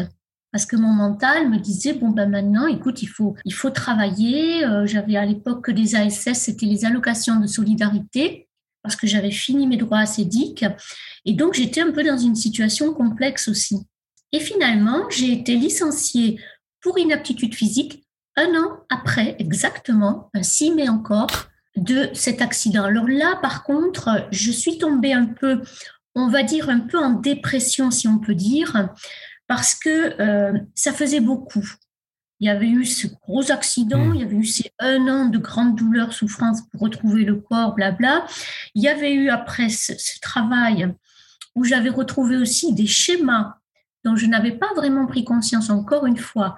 Parce 0.52 0.66
que 0.66 0.76
mon 0.76 0.92
mental 0.92 1.50
me 1.50 1.58
disait 1.58 1.94
bon 1.94 2.10
ben 2.10 2.30
maintenant 2.30 2.68
écoute 2.68 3.02
il 3.02 3.08
faut 3.08 3.36
il 3.46 3.54
faut 3.54 3.70
travailler. 3.70 4.66
Euh, 4.66 4.86
j'avais 4.86 5.16
à 5.16 5.26
l'époque 5.26 5.66
que 5.66 5.72
des 5.72 5.96
ASS 5.96 6.34
c'était 6.34 6.66
les 6.66 6.84
allocations 6.84 7.40
de 7.40 7.48
solidarité 7.48 8.50
parce 8.84 8.96
que 8.96 9.08
j'avais 9.08 9.32
fini 9.32 9.66
mes 9.66 9.78
droits 9.78 10.00
acédiques. 10.00 10.66
Et 11.24 11.34
donc 11.34 11.54
j'étais 11.54 11.82
un 11.82 11.92
peu 11.92 12.04
dans 12.04 12.18
une 12.18 12.36
situation 12.36 12.94
complexe 12.94 13.48
aussi. 13.48 13.78
Et 14.34 14.40
finalement 14.40 15.10
j'ai 15.10 15.32
été 15.32 15.56
licenciée 15.56 16.42
pour 16.82 17.00
inaptitude 17.00 17.56
physique 17.56 18.04
un 18.36 18.54
an 18.56 18.80
après 18.90 19.38
exactement 19.40 20.30
un 20.34 20.44
6 20.44 20.72
mai 20.72 20.90
encore 20.90 21.48
de 21.78 22.10
cet 22.14 22.42
accident 22.42 22.84
alors 22.84 23.08
là 23.08 23.40
par 23.42 23.64
contre 23.64 24.28
je 24.32 24.52
suis 24.52 24.78
tombée 24.78 25.14
un 25.14 25.26
peu 25.26 25.62
on 26.16 26.28
va 26.28 26.44
dire 26.44 26.70
un 26.70 26.82
peu 26.82 26.98
en 26.98 27.12
dépression 27.12 27.92
si 27.92 28.08
on 28.08 28.20
peut 28.20 28.36
dire 28.36 28.90
parce 29.52 29.76
que 29.76 30.22
euh, 30.22 30.58
ça 30.76 30.94
faisait 30.94 31.20
beaucoup. 31.20 31.70
Il 32.40 32.48
y 32.48 32.50
avait 32.50 32.70
eu 32.70 32.86
ce 32.86 33.08
gros 33.08 33.52
accident, 33.52 34.06
mmh. 34.06 34.16
il 34.16 34.22
y 34.22 34.24
avait 34.24 34.38
eu 34.38 34.46
ces 34.46 34.72
un 34.80 35.10
an 35.10 35.26
de 35.26 35.38
grande 35.38 35.76
douleur, 35.76 36.14
souffrance 36.14 36.62
pour 36.72 36.80
retrouver 36.80 37.26
le 37.26 37.36
corps, 37.36 37.76
blabla. 37.76 38.26
Il 38.76 38.82
y 38.82 38.88
avait 38.88 39.14
eu 39.14 39.30
après 39.30 39.68
ce, 39.68 39.92
travail 40.22 40.96
où 41.54 41.66
j'avais 41.66 41.90
retrouvé 41.90 42.38
aussi 42.38 42.74
des 42.74 42.88
schémas 42.88 43.56
dont 44.06 44.16
je 44.16 44.26
n'avais 44.26 44.54
pas 44.54 44.74
vraiment 44.74 45.06
pris 45.06 45.26
conscience 45.26 45.70
encore 45.70 46.06
une 46.06 46.18
fois. 46.18 46.56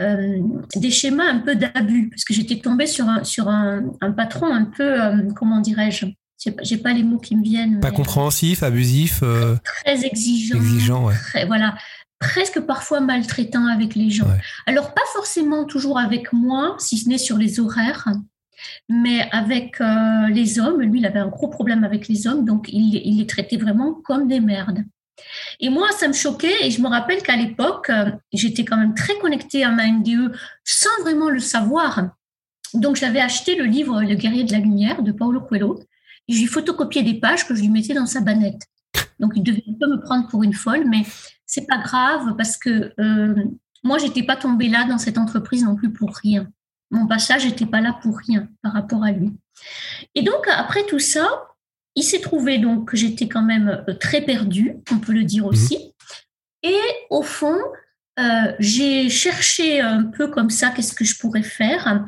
Euh, 0.00 0.38
des 0.74 0.90
schémas 0.90 1.24
un 1.24 1.38
peu 1.38 1.54
d'abus, 1.56 2.10
parce 2.10 2.24
que 2.24 2.34
j'étais 2.34 2.58
tombée 2.58 2.86
sur 2.86 3.08
un, 3.08 3.24
sur 3.24 3.48
un, 3.48 3.82
patron 4.16 4.52
un 4.52 4.64
peu, 4.64 5.02
euh, 5.02 5.22
comment 5.34 5.60
dirais-je, 5.60 6.06
j'ai 6.62 6.76
pas 6.76 6.92
les 6.92 7.02
mots 7.02 7.18
qui 7.18 7.34
me 7.34 7.42
viennent. 7.42 7.80
Pas 7.80 7.90
compréhensif, 7.90 8.62
abusif. 8.62 9.22
Très 9.64 10.04
exigeant. 10.04 10.58
Exigeant, 10.58 11.04
ouais. 11.06 11.46
voilà 11.46 11.74
presque 12.18 12.60
parfois 12.60 13.00
maltraitant 13.00 13.66
avec 13.66 13.94
les 13.94 14.10
gens. 14.10 14.26
Alors, 14.66 14.94
pas 14.94 15.02
forcément 15.12 15.64
toujours 15.64 15.98
avec 15.98 16.32
moi, 16.32 16.76
si 16.78 16.98
ce 16.98 17.08
n'est 17.08 17.18
sur 17.18 17.36
les 17.36 17.60
horaires, 17.60 18.08
mais 18.88 19.28
avec 19.32 19.80
euh, 19.80 20.28
les 20.28 20.58
hommes. 20.58 20.80
Lui, 20.80 21.00
il 21.00 21.06
avait 21.06 21.18
un 21.18 21.28
gros 21.28 21.48
problème 21.48 21.84
avec 21.84 22.08
les 22.08 22.26
hommes, 22.26 22.44
donc 22.44 22.68
il, 22.72 22.94
il 23.04 23.18
les 23.18 23.26
traitait 23.26 23.56
vraiment 23.56 23.94
comme 24.04 24.28
des 24.28 24.40
merdes. 24.40 24.84
Et 25.60 25.70
moi, 25.70 25.88
ça 25.92 26.08
me 26.08 26.12
choquait 26.12 26.66
et 26.66 26.70
je 26.70 26.80
me 26.82 26.88
rappelle 26.88 27.22
qu'à 27.22 27.36
l'époque, 27.36 27.90
euh, 27.90 28.10
j'étais 28.32 28.64
quand 28.64 28.76
même 28.76 28.94
très 28.94 29.16
connectée 29.18 29.64
à 29.64 29.70
ma 29.70 29.86
NDE 29.86 30.32
sans 30.64 31.02
vraiment 31.02 31.30
le 31.30 31.40
savoir. 31.40 32.10
Donc, 32.74 32.96
j'avais 32.96 33.20
acheté 33.20 33.54
le 33.56 33.64
livre 33.64 34.02
Le 34.02 34.14
guerrier 34.14 34.44
de 34.44 34.52
la 34.52 34.58
lumière 34.58 35.02
de 35.02 35.12
Paulo 35.12 35.40
Coelho 35.40 35.80
et 36.28 36.34
j'ai 36.34 36.46
photocopié 36.46 37.02
des 37.02 37.14
pages 37.14 37.46
que 37.46 37.54
je 37.54 37.62
lui 37.62 37.68
mettais 37.68 37.94
dans 37.94 38.06
sa 38.06 38.20
banette. 38.20 38.62
Donc, 39.18 39.32
il 39.36 39.42
devait 39.42 39.64
un 39.68 39.74
peu 39.80 39.86
me 39.86 40.00
prendre 40.00 40.28
pour 40.28 40.42
une 40.42 40.52
folle, 40.52 40.84
mais 40.86 41.02
c'est 41.46 41.66
pas 41.66 41.78
grave 41.78 42.34
parce 42.36 42.56
que 42.56 42.92
euh, 43.00 43.44
moi, 43.82 43.98
j'étais 43.98 44.24
pas 44.24 44.36
tombée 44.36 44.68
là 44.68 44.84
dans 44.84 44.98
cette 44.98 45.16
entreprise 45.16 45.64
non 45.64 45.76
plus 45.76 45.92
pour 45.92 46.14
rien. 46.16 46.48
Mon 46.90 47.06
passage 47.06 47.46
n'était 47.46 47.66
pas 47.66 47.80
là 47.80 47.98
pour 48.02 48.18
rien 48.18 48.48
par 48.62 48.72
rapport 48.72 49.04
à 49.04 49.12
lui. 49.12 49.32
Et 50.14 50.22
donc, 50.22 50.46
après 50.48 50.84
tout 50.86 50.98
ça, 50.98 51.26
il 51.96 52.04
s'est 52.04 52.20
trouvé 52.20 52.58
donc 52.58 52.90
que 52.90 52.96
j'étais 52.96 53.26
quand 53.26 53.42
même 53.42 53.82
euh, 53.88 53.94
très 53.94 54.20
perdue, 54.20 54.76
on 54.92 54.98
peut 54.98 55.12
le 55.12 55.24
dire 55.24 55.44
mhm. 55.44 55.48
aussi. 55.48 55.92
Et 56.62 56.80
au 57.10 57.22
fond, 57.22 57.58
euh, 58.18 58.52
j'ai 58.58 59.08
cherché 59.08 59.80
un 59.80 60.04
peu 60.04 60.28
comme 60.28 60.50
ça 60.50 60.70
qu'est-ce 60.70 60.94
que 60.94 61.04
je 61.04 61.18
pourrais 61.18 61.42
faire. 61.42 62.04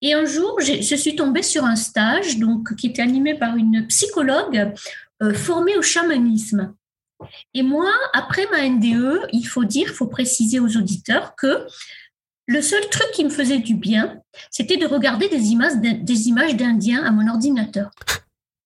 Et 0.00 0.14
un 0.14 0.24
jour, 0.24 0.58
je 0.60 0.96
suis 0.96 1.14
tombée 1.14 1.42
sur 1.42 1.64
un 1.64 1.76
stage 1.76 2.38
donc 2.38 2.74
qui 2.74 2.88
était 2.88 3.02
animé 3.02 3.34
par 3.34 3.56
une 3.56 3.86
psychologue 3.86 4.72
euh, 5.22 5.34
formée 5.34 5.76
au 5.76 5.82
chamanisme. 5.82 6.74
Et 7.54 7.62
moi, 7.62 7.92
après 8.12 8.46
ma 8.50 8.68
NDE, 8.68 9.28
il 9.32 9.44
faut 9.44 9.64
dire, 9.64 9.86
il 9.88 9.94
faut 9.94 10.08
préciser 10.08 10.58
aux 10.58 10.76
auditeurs 10.76 11.36
que 11.36 11.66
le 12.48 12.60
seul 12.60 12.82
truc 12.90 13.12
qui 13.12 13.24
me 13.24 13.30
faisait 13.30 13.60
du 13.60 13.74
bien, 13.74 14.20
c'était 14.50 14.76
de 14.76 14.86
regarder 14.86 15.28
des 15.28 15.50
images 15.50 15.76
des 15.76 16.28
images 16.28 16.56
d'Indiens 16.56 17.04
à 17.04 17.12
mon 17.12 17.28
ordinateur 17.28 17.92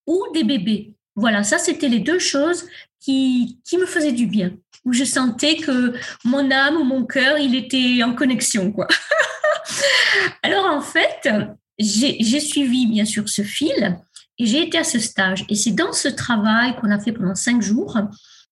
ou 0.07 0.23
des 0.33 0.43
bébés. 0.43 0.93
Voilà, 1.15 1.43
ça 1.43 1.59
c'était 1.59 1.89
les 1.89 1.99
deux 1.99 2.19
choses 2.19 2.65
qui, 2.99 3.59
qui 3.63 3.77
me 3.77 3.85
faisaient 3.85 4.11
du 4.11 4.25
bien, 4.25 4.53
où 4.85 4.93
je 4.93 5.03
sentais 5.03 5.57
que 5.57 5.93
mon 6.23 6.49
âme 6.49 6.77
ou 6.77 6.83
mon 6.83 7.05
cœur, 7.05 7.37
il 7.37 7.55
était 7.55 8.01
en 8.03 8.13
connexion. 8.15 8.71
Quoi. 8.71 8.87
Alors 10.43 10.65
en 10.65 10.81
fait, 10.81 11.29
j'ai 11.77 12.39
suivi 12.39 12.87
bien 12.87 13.05
sûr 13.05 13.27
ce 13.27 13.43
fil 13.43 13.97
et 14.39 14.45
j'ai 14.45 14.63
été 14.63 14.77
à 14.77 14.83
ce 14.83 14.99
stage. 14.99 15.45
Et 15.49 15.55
c'est 15.55 15.71
dans 15.71 15.93
ce 15.93 16.07
travail 16.07 16.75
qu'on 16.75 16.91
a 16.91 16.99
fait 16.99 17.11
pendant 17.11 17.35
cinq 17.35 17.61
jours 17.61 17.97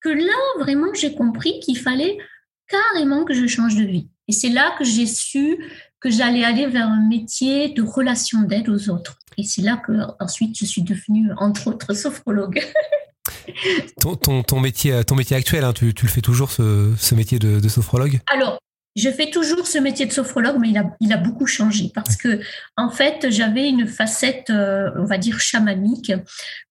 que 0.01 0.09
là, 0.09 0.63
vraiment, 0.63 0.93
j'ai 0.93 1.15
compris 1.15 1.59
qu'il 1.59 1.77
fallait 1.77 2.17
carrément 2.67 3.23
que 3.23 3.33
je 3.33 3.47
change 3.47 3.75
de 3.75 3.83
vie. 3.83 4.07
Et 4.27 4.31
c'est 4.31 4.49
là 4.49 4.75
que 4.77 4.83
j'ai 4.83 5.05
su 5.05 5.57
que 6.05 6.11
j'allais 6.11 6.43
aller 6.43 6.67
vers 6.67 6.87
un 6.87 7.01
métier 7.09 7.69
de 7.69 7.81
relation 7.81 8.43
d'aide 8.43 8.69
aux 8.69 8.89
autres. 8.91 9.17
Et 9.39 9.43
c'est 9.43 9.63
là 9.63 9.77
que 9.77 9.91
ensuite 10.19 10.55
je 10.55 10.63
suis 10.63 10.83
devenue, 10.83 11.31
entre 11.37 11.65
autres, 11.65 11.95
sophrologue. 11.95 12.61
ton, 13.99 14.15
ton, 14.15 14.43
ton, 14.43 14.59
métier, 14.59 15.03
ton 15.03 15.15
métier 15.15 15.35
actuel, 15.35 15.63
hein, 15.63 15.73
tu, 15.73 15.95
tu, 15.95 16.05
le 16.05 16.11
fais 16.11 16.21
toujours, 16.21 16.51
ce, 16.51 16.93
ce 16.95 17.15
métier 17.15 17.39
de, 17.39 17.59
de, 17.59 17.67
sophrologue? 17.69 18.19
Alors, 18.31 18.59
je 18.95 19.09
fais 19.09 19.31
toujours 19.31 19.65
ce 19.65 19.79
métier 19.79 20.05
de 20.05 20.11
sophrologue, 20.11 20.57
mais 20.59 20.69
il 20.69 20.77
a, 20.77 20.95
il 20.99 21.11
a 21.11 21.17
beaucoup 21.17 21.47
changé 21.47 21.91
parce 21.95 22.15
que, 22.15 22.39
en 22.77 22.91
fait, 22.91 23.31
j'avais 23.31 23.67
une 23.67 23.87
facette, 23.87 24.51
euh, 24.51 24.91
on 24.97 25.05
va 25.05 25.17
dire, 25.17 25.39
chamanique 25.39 26.13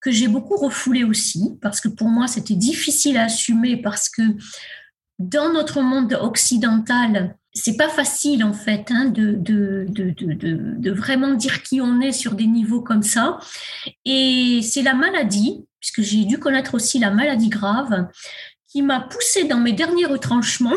que 0.00 0.12
j'ai 0.12 0.28
beaucoup 0.28 0.56
refoulée 0.56 1.02
aussi 1.02 1.58
parce 1.60 1.80
que 1.80 1.88
pour 1.88 2.06
moi, 2.06 2.28
c'était 2.28 2.54
difficile 2.54 3.16
à 3.16 3.24
assumer 3.24 3.76
parce 3.76 4.08
que 4.08 4.22
dans 5.18 5.52
notre 5.52 5.80
monde 5.80 6.16
occidental, 6.20 7.36
c'est 7.54 7.76
pas 7.76 7.88
facile 7.88 8.42
en 8.42 8.52
fait 8.52 8.90
hein, 8.90 9.06
de, 9.06 9.32
de, 9.32 9.86
de, 9.88 10.12
de, 10.12 10.90
vraiment 10.90 11.34
dire 11.34 11.62
qui 11.62 11.80
on 11.80 12.00
est 12.00 12.12
sur 12.12 12.34
des 12.34 12.46
niveaux 12.46 12.82
comme 12.82 13.02
ça. 13.04 13.38
Et 14.04 14.60
c'est 14.62 14.82
la 14.82 14.94
maladie, 14.94 15.64
puisque 15.80 16.02
j'ai 16.02 16.24
dû 16.24 16.38
connaître 16.38 16.74
aussi 16.74 16.98
la 16.98 17.10
maladie 17.10 17.48
grave, 17.48 18.08
qui 18.68 18.82
m'a 18.82 19.00
poussé 19.00 19.44
dans 19.44 19.60
mes 19.60 19.72
derniers 19.72 20.06
retranchements 20.06 20.76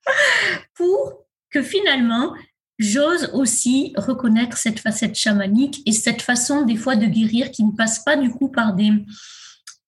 pour 0.74 1.26
que 1.50 1.62
finalement 1.62 2.34
j'ose 2.78 3.30
aussi 3.34 3.92
reconnaître 3.96 4.56
cette 4.56 4.80
facette 4.80 5.14
chamanique 5.14 5.82
et 5.86 5.92
cette 5.92 6.22
façon 6.22 6.62
des 6.62 6.76
fois 6.76 6.96
de 6.96 7.06
guérir 7.06 7.50
qui 7.50 7.62
ne 7.62 7.72
passe 7.72 8.02
pas 8.02 8.16
du 8.16 8.30
coup 8.30 8.48
par 8.48 8.72
des 8.74 8.90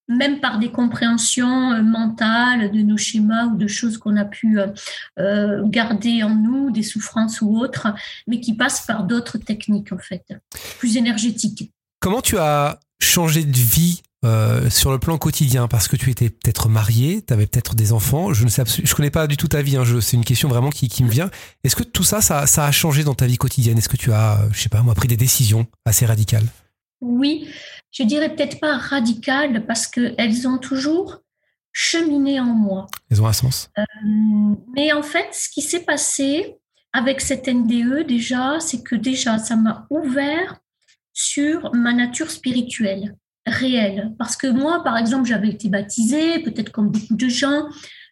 même 0.09 0.41
par 0.41 0.59
des 0.59 0.71
compréhensions 0.71 1.73
euh, 1.73 1.83
mentales 1.83 2.71
de 2.71 2.81
nos 2.83 2.97
schémas 2.97 3.47
ou 3.47 3.57
de 3.57 3.67
choses 3.67 3.99
qu'on 3.99 4.17
a 4.17 4.25
pu 4.25 4.59
euh, 4.59 4.69
euh, 5.19 5.63
garder 5.67 6.23
en 6.23 6.35
nous, 6.35 6.71
des 6.71 6.83
souffrances 6.83 7.41
ou 7.41 7.57
autres, 7.57 7.89
mais 8.27 8.41
qui 8.41 8.55
passent 8.55 8.87
par 8.87 9.05
d'autres 9.05 9.39
techniques 9.39 9.93
en 9.93 9.99
fait, 9.99 10.25
plus 10.79 10.97
énergétiques. 10.97 11.73
Comment 12.01 12.21
tu 12.21 12.39
as 12.39 12.79
changé 13.01 13.45
de 13.45 13.57
vie 13.57 14.03
sur 14.69 14.91
le 14.91 14.99
plan 14.99 15.19
quotidien? 15.19 15.69
Parce 15.69 15.87
que 15.87 15.97
tu 15.97 16.11
étais 16.11 16.31
peut-être 16.31 16.69
marié, 16.69 17.23
tu 17.25 17.33
avais 17.33 17.47
peut-être 17.47 17.77
des 17.77 17.93
enfants. 17.93 18.33
Je 18.33 18.45
ne 18.45 18.49
sais, 18.49 18.65
je 18.67 18.95
connais 18.95 19.11
pas 19.11 19.29
du 19.29 19.37
tout 19.37 19.47
ta 19.47 19.63
vie. 19.63 19.77
Hein, 19.77 19.85
c'est 20.01 20.17
une 20.17 20.25
question 20.25 20.49
vraiment 20.49 20.71
qui, 20.71 21.05
me 21.05 21.09
vient. 21.09 21.31
Est-ce 21.63 21.77
que 21.77 21.85
tout 21.85 22.03
ça, 22.03 22.21
ça, 22.21 22.47
ça, 22.47 22.67
a 22.67 22.73
changé 22.73 23.05
dans 23.05 23.15
ta 23.15 23.27
vie 23.27 23.39
quotidienne? 23.39 23.79
Est-ce 23.79 23.89
que 23.89 23.97
tu 23.97 24.13
as, 24.13 24.41
je 24.53 24.61
sais 24.61 24.69
pas, 24.69 24.83
moi, 24.83 24.95
pris 24.95 25.09
des 25.09 25.17
décisions 25.17 25.67
assez 25.85 26.07
radicales? 26.07 26.47
Oui, 27.01 27.49
je 27.91 28.03
dirais 28.03 28.35
peut-être 28.35 28.61
pas 28.61 28.77
radicales 28.77 29.67
parce 29.67 29.87
qu'elles 29.87 30.49
ont 30.49 30.59
toujours 30.59 31.23
cheminé 31.73 32.41
en 32.41 32.47
moi. 32.47 32.87
Elles 33.11 33.21
ont 33.21 33.27
un 33.27 33.33
sens. 33.33 33.71
Euh, 33.79 33.83
mais 34.75 34.93
en 34.93 35.03
fait, 35.03 35.29
ce 35.33 35.49
qui 35.51 35.61
s'est 35.61 35.85
passé 35.85 36.57
avec 36.93 37.21
cette 37.21 37.49
NDE 37.49 38.07
déjà, 38.07 38.59
c'est 38.61 38.83
que 38.83 38.97
déjà, 38.97 39.39
ça 39.39 39.57
m'a 39.57 39.87
ouvert 39.91 40.59
sur 41.13 41.75
ma 41.75 41.93
nature 41.93 42.31
spirituelle 42.31 43.15
réelle. 43.47 44.15
Parce 44.19 44.37
que 44.37 44.47
moi, 44.47 44.83
par 44.83 44.97
exemple, 44.97 45.29
j'avais 45.29 45.51
été 45.51 45.69
baptisée, 45.69 46.43
peut-être 46.43 46.73
comme 46.73 46.91
beaucoup 46.91 47.15
de 47.15 47.29
gens, 47.29 47.69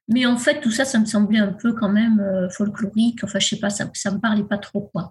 mais 0.08 0.26
en 0.26 0.36
fait, 0.36 0.60
tout 0.60 0.70
ça, 0.70 0.84
ça 0.84 0.98
me 0.98 1.06
semblait 1.06 1.38
un 1.38 1.52
peu 1.52 1.72
quand 1.72 1.88
même 1.88 2.20
euh, 2.20 2.48
folklorique. 2.50 3.24
Enfin, 3.24 3.38
je 3.38 3.48
sais 3.48 3.58
pas, 3.58 3.70
ça, 3.70 3.90
ça 3.94 4.10
me 4.10 4.18
parlait 4.18 4.44
pas 4.44 4.58
trop, 4.58 4.82
quoi. 4.92 5.10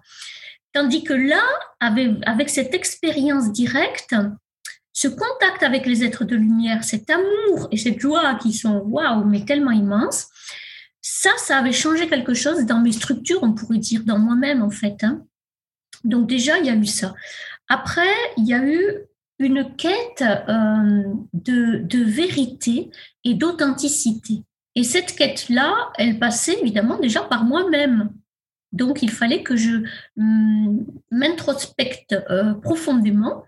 Tandis 0.74 1.04
que 1.04 1.14
là, 1.14 1.40
avec, 1.78 2.50
cette 2.50 2.74
expérience 2.74 3.52
directe, 3.52 4.14
ce 4.92 5.06
contact 5.06 5.62
avec 5.62 5.86
les 5.86 6.02
êtres 6.02 6.24
de 6.24 6.34
lumière, 6.34 6.82
cet 6.82 7.08
amour 7.10 7.68
et 7.70 7.76
cette 7.76 8.00
joie 8.00 8.34
qui 8.34 8.52
sont 8.52 8.78
waouh, 8.78 9.24
mais 9.24 9.44
tellement 9.44 9.70
immenses, 9.70 10.26
ça, 11.00 11.30
ça 11.36 11.58
avait 11.58 11.72
changé 11.72 12.08
quelque 12.08 12.34
chose 12.34 12.66
dans 12.66 12.80
mes 12.80 12.90
structures, 12.90 13.42
on 13.42 13.54
pourrait 13.54 13.78
dire, 13.78 14.02
dans 14.04 14.18
moi-même 14.18 14.62
en 14.62 14.70
fait. 14.70 15.04
Hein. 15.04 15.22
Donc 16.02 16.28
déjà, 16.28 16.58
il 16.58 16.66
y 16.66 16.70
a 16.70 16.74
eu 16.74 16.86
ça. 16.86 17.14
Après, 17.68 18.02
il 18.36 18.44
y 18.44 18.52
a 18.52 18.64
eu 18.64 18.82
une 19.38 19.76
quête 19.76 20.22
euh, 20.22 21.04
de, 21.32 21.82
de 21.84 22.02
vérité 22.02 22.90
et 23.22 23.34
d'authenticité. 23.34 24.42
Et 24.74 24.82
cette 24.82 25.14
quête-là, 25.14 25.92
elle 25.98 26.18
passait 26.18 26.58
évidemment 26.60 26.98
déjà 26.98 27.22
par 27.22 27.44
moi-même. 27.44 28.10
Donc, 28.74 29.02
il 29.02 29.10
fallait 29.10 29.42
que 29.42 29.56
je 29.56 29.84
hum, 30.18 30.84
m'introspecte 31.10 32.14
euh, 32.28 32.52
profondément 32.54 33.44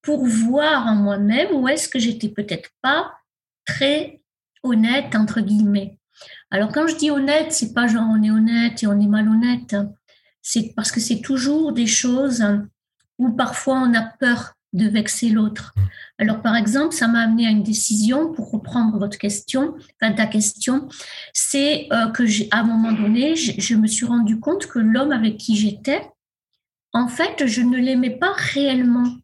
pour 0.00 0.24
voir 0.24 0.86
en 0.86 0.94
moi-même 0.94 1.48
où 1.52 1.68
est-ce 1.68 1.88
que 1.88 1.98
j'étais 1.98 2.28
peut-être 2.28 2.70
pas 2.80 3.12
très 3.66 4.22
honnête 4.62 5.14
entre 5.14 5.40
guillemets. 5.40 5.98
Alors 6.50 6.70
quand 6.72 6.86
je 6.86 6.96
dis 6.96 7.10
honnête, 7.10 7.52
c'est 7.52 7.74
pas 7.74 7.86
genre 7.86 8.06
on 8.08 8.22
est 8.22 8.30
honnête 8.30 8.82
et 8.82 8.86
on 8.86 8.98
est 8.98 9.06
malhonnête. 9.06 9.76
C'est 10.40 10.72
parce 10.74 10.90
que 10.90 11.00
c'est 11.00 11.20
toujours 11.20 11.72
des 11.72 11.86
choses 11.86 12.44
où 13.18 13.30
parfois 13.32 13.74
on 13.80 13.92
a 13.94 14.02
peur 14.02 14.54
de 14.72 14.88
vexer 14.88 15.30
l'autre. 15.30 15.74
Alors 16.18 16.42
par 16.42 16.56
exemple, 16.56 16.94
ça 16.94 17.08
m'a 17.08 17.20
amené 17.20 17.46
à 17.46 17.50
une 17.50 17.62
décision 17.62 18.32
pour 18.32 18.50
reprendre 18.50 18.98
votre 18.98 19.18
question, 19.18 19.74
enfin 20.00 20.12
ta 20.12 20.26
question, 20.26 20.88
c'est 21.32 21.88
euh, 21.92 22.08
que 22.08 22.24
à 22.50 22.60
un 22.60 22.64
moment 22.64 22.92
donné, 22.92 23.34
je 23.36 23.74
me 23.74 23.86
suis 23.86 24.06
rendu 24.06 24.38
compte 24.38 24.66
que 24.66 24.78
l'homme 24.78 25.12
avec 25.12 25.36
qui 25.36 25.56
j'étais, 25.56 26.10
en 26.92 27.08
fait, 27.08 27.46
je 27.46 27.60
ne 27.62 27.76
l'aimais 27.78 28.16
pas 28.18 28.32
réellement 28.32 29.14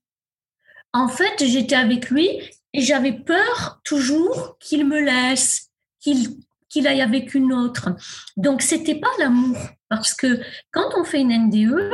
en 0.94 1.08
fait, 1.08 1.44
j'étais 1.44 1.74
avec 1.74 2.08
lui 2.08 2.28
et 2.72 2.80
j'avais 2.80 3.12
peur 3.12 3.80
toujours 3.84 4.56
qu'il 4.60 4.86
me 4.86 5.00
laisse, 5.00 5.70
qu'il 6.00 6.28
qu'il 6.70 6.88
aille 6.88 7.02
avec 7.02 7.34
une 7.34 7.52
autre. 7.52 7.90
Donc, 8.36 8.60
c'était 8.60 8.96
pas 8.96 9.10
l'amour. 9.20 9.56
Parce 9.88 10.12
que 10.12 10.40
quand 10.72 10.88
on 10.96 11.04
fait 11.04 11.20
une 11.20 11.46
NDE, 11.46 11.92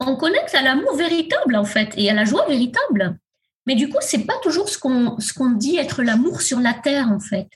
on 0.00 0.16
connecte 0.16 0.54
à 0.54 0.62
l'amour 0.62 0.96
véritable, 0.96 1.56
en 1.56 1.64
fait, 1.64 1.92
et 1.96 2.10
à 2.10 2.14
la 2.14 2.24
joie 2.24 2.46
véritable. 2.46 3.18
Mais 3.66 3.74
du 3.74 3.88
coup, 3.88 3.98
c'est 4.00 4.26
pas 4.26 4.38
toujours 4.42 4.68
ce 4.68 4.78
qu'on 4.78 5.18
ce 5.18 5.32
qu'on 5.32 5.50
dit 5.50 5.76
être 5.76 6.02
l'amour 6.02 6.42
sur 6.42 6.60
la 6.60 6.74
terre, 6.74 7.08
en 7.10 7.20
fait. 7.20 7.48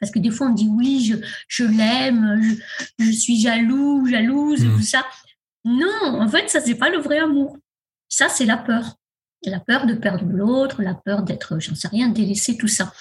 Parce 0.00 0.12
que 0.12 0.18
des 0.18 0.30
fois, 0.30 0.48
on 0.48 0.54
dit 0.54 0.68
oui, 0.70 1.04
je, 1.04 1.16
je 1.48 1.64
l'aime, 1.64 2.40
je, 2.40 3.04
je, 3.04 3.10
suis 3.10 3.40
jaloux, 3.40 4.06
jalouse, 4.06 4.64
mmh. 4.64 4.76
tout 4.76 4.82
ça. 4.82 5.04
Non, 5.64 6.20
en 6.20 6.28
fait, 6.28 6.48
ça, 6.48 6.60
c'est 6.60 6.76
pas 6.76 6.90
le 6.90 6.98
vrai 6.98 7.18
amour. 7.18 7.56
Ça, 8.08 8.28
c'est 8.28 8.46
la 8.46 8.56
peur. 8.56 8.94
La 9.44 9.60
peur 9.60 9.86
de 9.86 9.94
perdre 9.94 10.24
l'autre, 10.24 10.82
la 10.82 10.94
peur 10.94 11.22
d'être, 11.22 11.60
j'en 11.60 11.74
sais 11.74 11.88
rien, 11.88 12.08
délaissé, 12.08 12.56
tout 12.56 12.68
ça. 12.68 12.92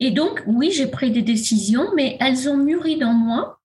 Et 0.00 0.10
donc, 0.10 0.42
oui, 0.46 0.70
j'ai 0.72 0.86
pris 0.86 1.10
des 1.10 1.20
décisions, 1.20 1.90
mais 1.94 2.16
elles 2.18 2.48
ont 2.48 2.56
mûri 2.56 2.96
dans 2.96 3.12
moi 3.12 3.60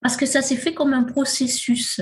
parce 0.00 0.16
que 0.16 0.24
ça 0.24 0.40
s'est 0.40 0.56
fait 0.56 0.72
comme 0.72 0.94
un 0.94 1.02
processus. 1.02 2.00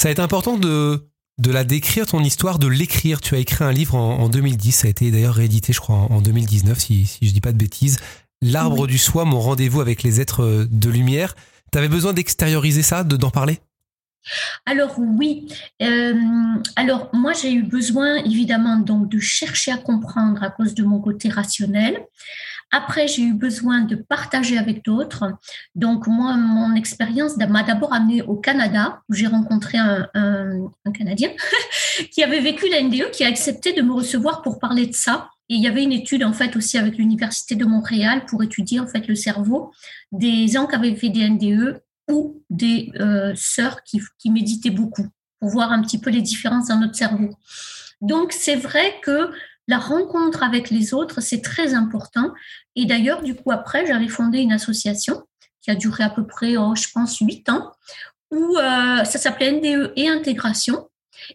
Ça 0.00 0.08
a 0.08 0.10
été 0.12 0.20
important 0.20 0.56
de, 0.56 1.08
de 1.38 1.50
la 1.50 1.64
décrire, 1.64 2.06
ton 2.06 2.20
histoire, 2.20 2.58
de 2.58 2.66
l'écrire. 2.66 3.20
Tu 3.20 3.34
as 3.34 3.38
écrit 3.38 3.64
un 3.64 3.72
livre 3.72 3.94
en, 3.94 4.28
2010, 4.28 4.72
ça 4.72 4.86
a 4.86 4.90
été 4.90 5.10
d'ailleurs 5.10 5.34
réédité, 5.34 5.72
je 5.72 5.80
crois, 5.80 5.96
en, 5.96 6.20
2019, 6.20 6.78
si, 6.78 7.06
si 7.06 7.26
je 7.26 7.32
dis 7.32 7.40
pas 7.40 7.52
de 7.52 7.58
bêtises. 7.58 7.98
L'arbre 8.42 8.86
du 8.86 8.98
soi, 8.98 9.24
mon 9.24 9.40
rendez-vous 9.40 9.80
avec 9.80 10.02
les 10.02 10.20
êtres 10.20 10.66
de 10.70 10.90
lumière. 10.90 11.34
Tu 11.72 11.78
avais 11.78 11.88
besoin 11.88 12.12
d'extérioriser 12.12 12.82
ça, 12.82 13.04
de, 13.04 13.16
d'en 13.16 13.30
parler? 13.30 13.60
Alors 14.66 14.98
oui, 14.98 15.46
euh, 15.82 16.14
alors 16.76 17.08
moi 17.14 17.32
j'ai 17.32 17.52
eu 17.52 17.62
besoin 17.62 18.16
évidemment 18.16 18.76
donc 18.76 19.08
de 19.08 19.18
chercher 19.18 19.72
à 19.72 19.78
comprendre 19.78 20.42
à 20.42 20.50
cause 20.50 20.74
de 20.74 20.82
mon 20.82 21.00
côté 21.00 21.28
rationnel. 21.28 22.04
Après 22.70 23.08
j'ai 23.08 23.22
eu 23.22 23.32
besoin 23.32 23.82
de 23.82 23.96
partager 23.96 24.58
avec 24.58 24.84
d'autres. 24.84 25.24
Donc 25.74 26.06
moi 26.06 26.36
mon 26.36 26.74
expérience 26.74 27.36
m'a 27.36 27.62
d'abord 27.62 27.92
amené 27.92 28.22
au 28.22 28.36
Canada 28.36 29.02
où 29.08 29.14
j'ai 29.14 29.26
rencontré 29.26 29.78
un, 29.78 30.08
Canadien 30.92 31.30
qui 32.12 32.22
avait 32.22 32.40
vécu 32.40 32.68
la 32.70 32.82
NDE 32.82 33.10
qui 33.10 33.24
a 33.24 33.28
accepté 33.28 33.72
de 33.72 33.82
me 33.82 33.92
recevoir 33.92 34.42
pour 34.42 34.58
parler 34.58 34.86
de 34.86 34.94
ça. 34.94 35.30
Et 35.50 35.54
il 35.54 35.62
y 35.62 35.66
avait 35.66 35.82
une 35.82 35.92
étude 35.92 36.24
en 36.24 36.32
fait 36.32 36.56
aussi 36.56 36.76
avec 36.76 36.98
l'université 36.98 37.54
de 37.54 37.64
Montréal 37.64 38.24
pour 38.26 38.42
étudier 38.42 38.80
en 38.80 38.86
fait 38.86 39.06
le 39.08 39.14
cerveau 39.14 39.72
des 40.12 40.48
gens 40.48 40.66
qui 40.66 40.74
avaient 40.74 40.94
fait 40.94 41.08
des 41.08 41.28
NDE 41.28 41.80
ou 42.10 42.42
des 42.50 42.90
euh, 43.00 43.32
sœurs 43.34 43.82
qui 43.84 44.30
méditaient 44.30 44.70
beaucoup 44.70 45.06
pour 45.40 45.50
voir 45.50 45.72
un 45.72 45.82
petit 45.82 45.98
peu 45.98 46.10
les 46.10 46.22
différences 46.22 46.68
dans 46.68 46.78
notre 46.78 46.96
cerveau. 46.96 47.30
Donc 48.00 48.32
c'est 48.32 48.56
vrai 48.56 48.94
que 49.02 49.30
la 49.68 49.78
rencontre 49.78 50.42
avec 50.42 50.70
les 50.70 50.94
autres, 50.94 51.20
c'est 51.20 51.42
très 51.42 51.74
important. 51.74 52.32
Et 52.74 52.86
d'ailleurs, 52.86 53.22
du 53.22 53.34
coup, 53.34 53.52
après, 53.52 53.86
j'avais 53.86 54.08
fondé 54.08 54.38
une 54.38 54.52
association 54.52 55.22
qui 55.60 55.70
a 55.70 55.74
duré 55.74 56.02
à 56.02 56.10
peu 56.10 56.26
près, 56.26 56.56
oh, 56.56 56.74
je 56.74 56.88
pense, 56.92 57.18
huit 57.18 57.48
ans, 57.50 57.70
où 58.30 58.56
euh, 58.56 59.04
ça 59.04 59.18
s'appelait 59.18 59.52
NDE 59.52 59.92
et 59.96 60.08
intégration. 60.08 60.88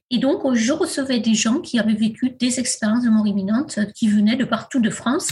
Et 0.10 0.18
donc, 0.18 0.42
je 0.54 0.74
recevais 0.74 1.20
des 1.20 1.36
gens 1.36 1.60
qui 1.60 1.80
avaient 1.80 1.94
vécu 1.94 2.32
des 2.32 2.60
expériences 2.60 3.04
de 3.04 3.10
mort 3.10 3.28
imminente 3.28 3.78
euh, 3.78 3.86
qui 3.86 4.08
venaient 4.08 4.36
de 4.36 4.46
partout 4.46 4.80
de 4.80 4.90
France. 4.90 5.32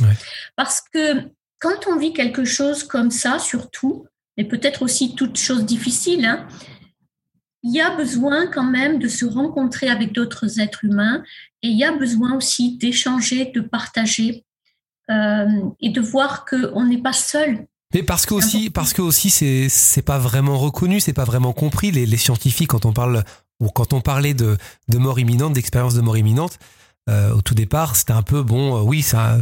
Parce 0.55 0.81
que 0.93 1.23
quand 1.59 1.87
on 1.87 1.97
vit 1.97 2.13
quelque 2.13 2.45
chose 2.45 2.83
comme 2.83 3.11
ça, 3.11 3.39
surtout, 3.39 4.05
et 4.37 4.45
peut-être 4.45 4.83
aussi 4.83 5.15
toute 5.15 5.37
chose 5.37 5.65
difficile, 5.65 6.25
hein, 6.25 6.47
il 7.63 7.73
y 7.73 7.81
a 7.81 7.95
besoin 7.95 8.47
quand 8.47 8.63
même 8.63 8.99
de 8.99 9.07
se 9.07 9.25
rencontrer 9.25 9.89
avec 9.89 10.13
d'autres 10.13 10.59
êtres 10.59 10.85
humains 10.85 11.23
et 11.61 11.67
il 11.67 11.77
y 11.77 11.83
a 11.83 11.91
besoin 11.91 12.35
aussi 12.35 12.77
d'échanger, 12.77 13.51
de 13.53 13.61
partager 13.61 14.45
euh, 15.09 15.45
et 15.79 15.89
de 15.89 16.01
voir 16.01 16.45
qu'on 16.45 16.85
n'est 16.85 17.01
pas 17.01 17.13
seul. 17.13 17.67
Mais 17.93 18.03
parce 18.03 18.25
que 18.25 18.33
aussi, 18.33 18.69
parce 18.69 18.93
que 18.93 19.01
aussi, 19.01 19.29
c'est 19.29 19.67
c'est 19.67 20.01
pas 20.01 20.17
vraiment 20.17 20.57
reconnu, 20.57 20.99
c'est 20.99 21.13
pas 21.13 21.25
vraiment 21.25 21.51
compris. 21.51 21.91
Les, 21.91 22.05
les, 22.05 22.17
scientifiques, 22.17 22.69
quand 22.69 22.85
on 22.85 22.93
parle 22.93 23.23
ou 23.59 23.67
quand 23.67 23.93
on 23.93 23.99
parlait 23.99 24.33
de, 24.33 24.57
de 24.87 24.97
mort 24.97 25.19
imminente, 25.19 25.53
d'expérience 25.53 25.93
de 25.93 26.01
mort 26.01 26.17
imminente, 26.17 26.57
euh, 27.09 27.33
au 27.33 27.41
tout 27.41 27.53
départ, 27.53 27.97
c'était 27.97 28.13
un 28.13 28.21
peu 28.21 28.43
bon. 28.43 28.77
Euh, 28.77 28.81
oui, 28.81 29.01
ça, 29.01 29.39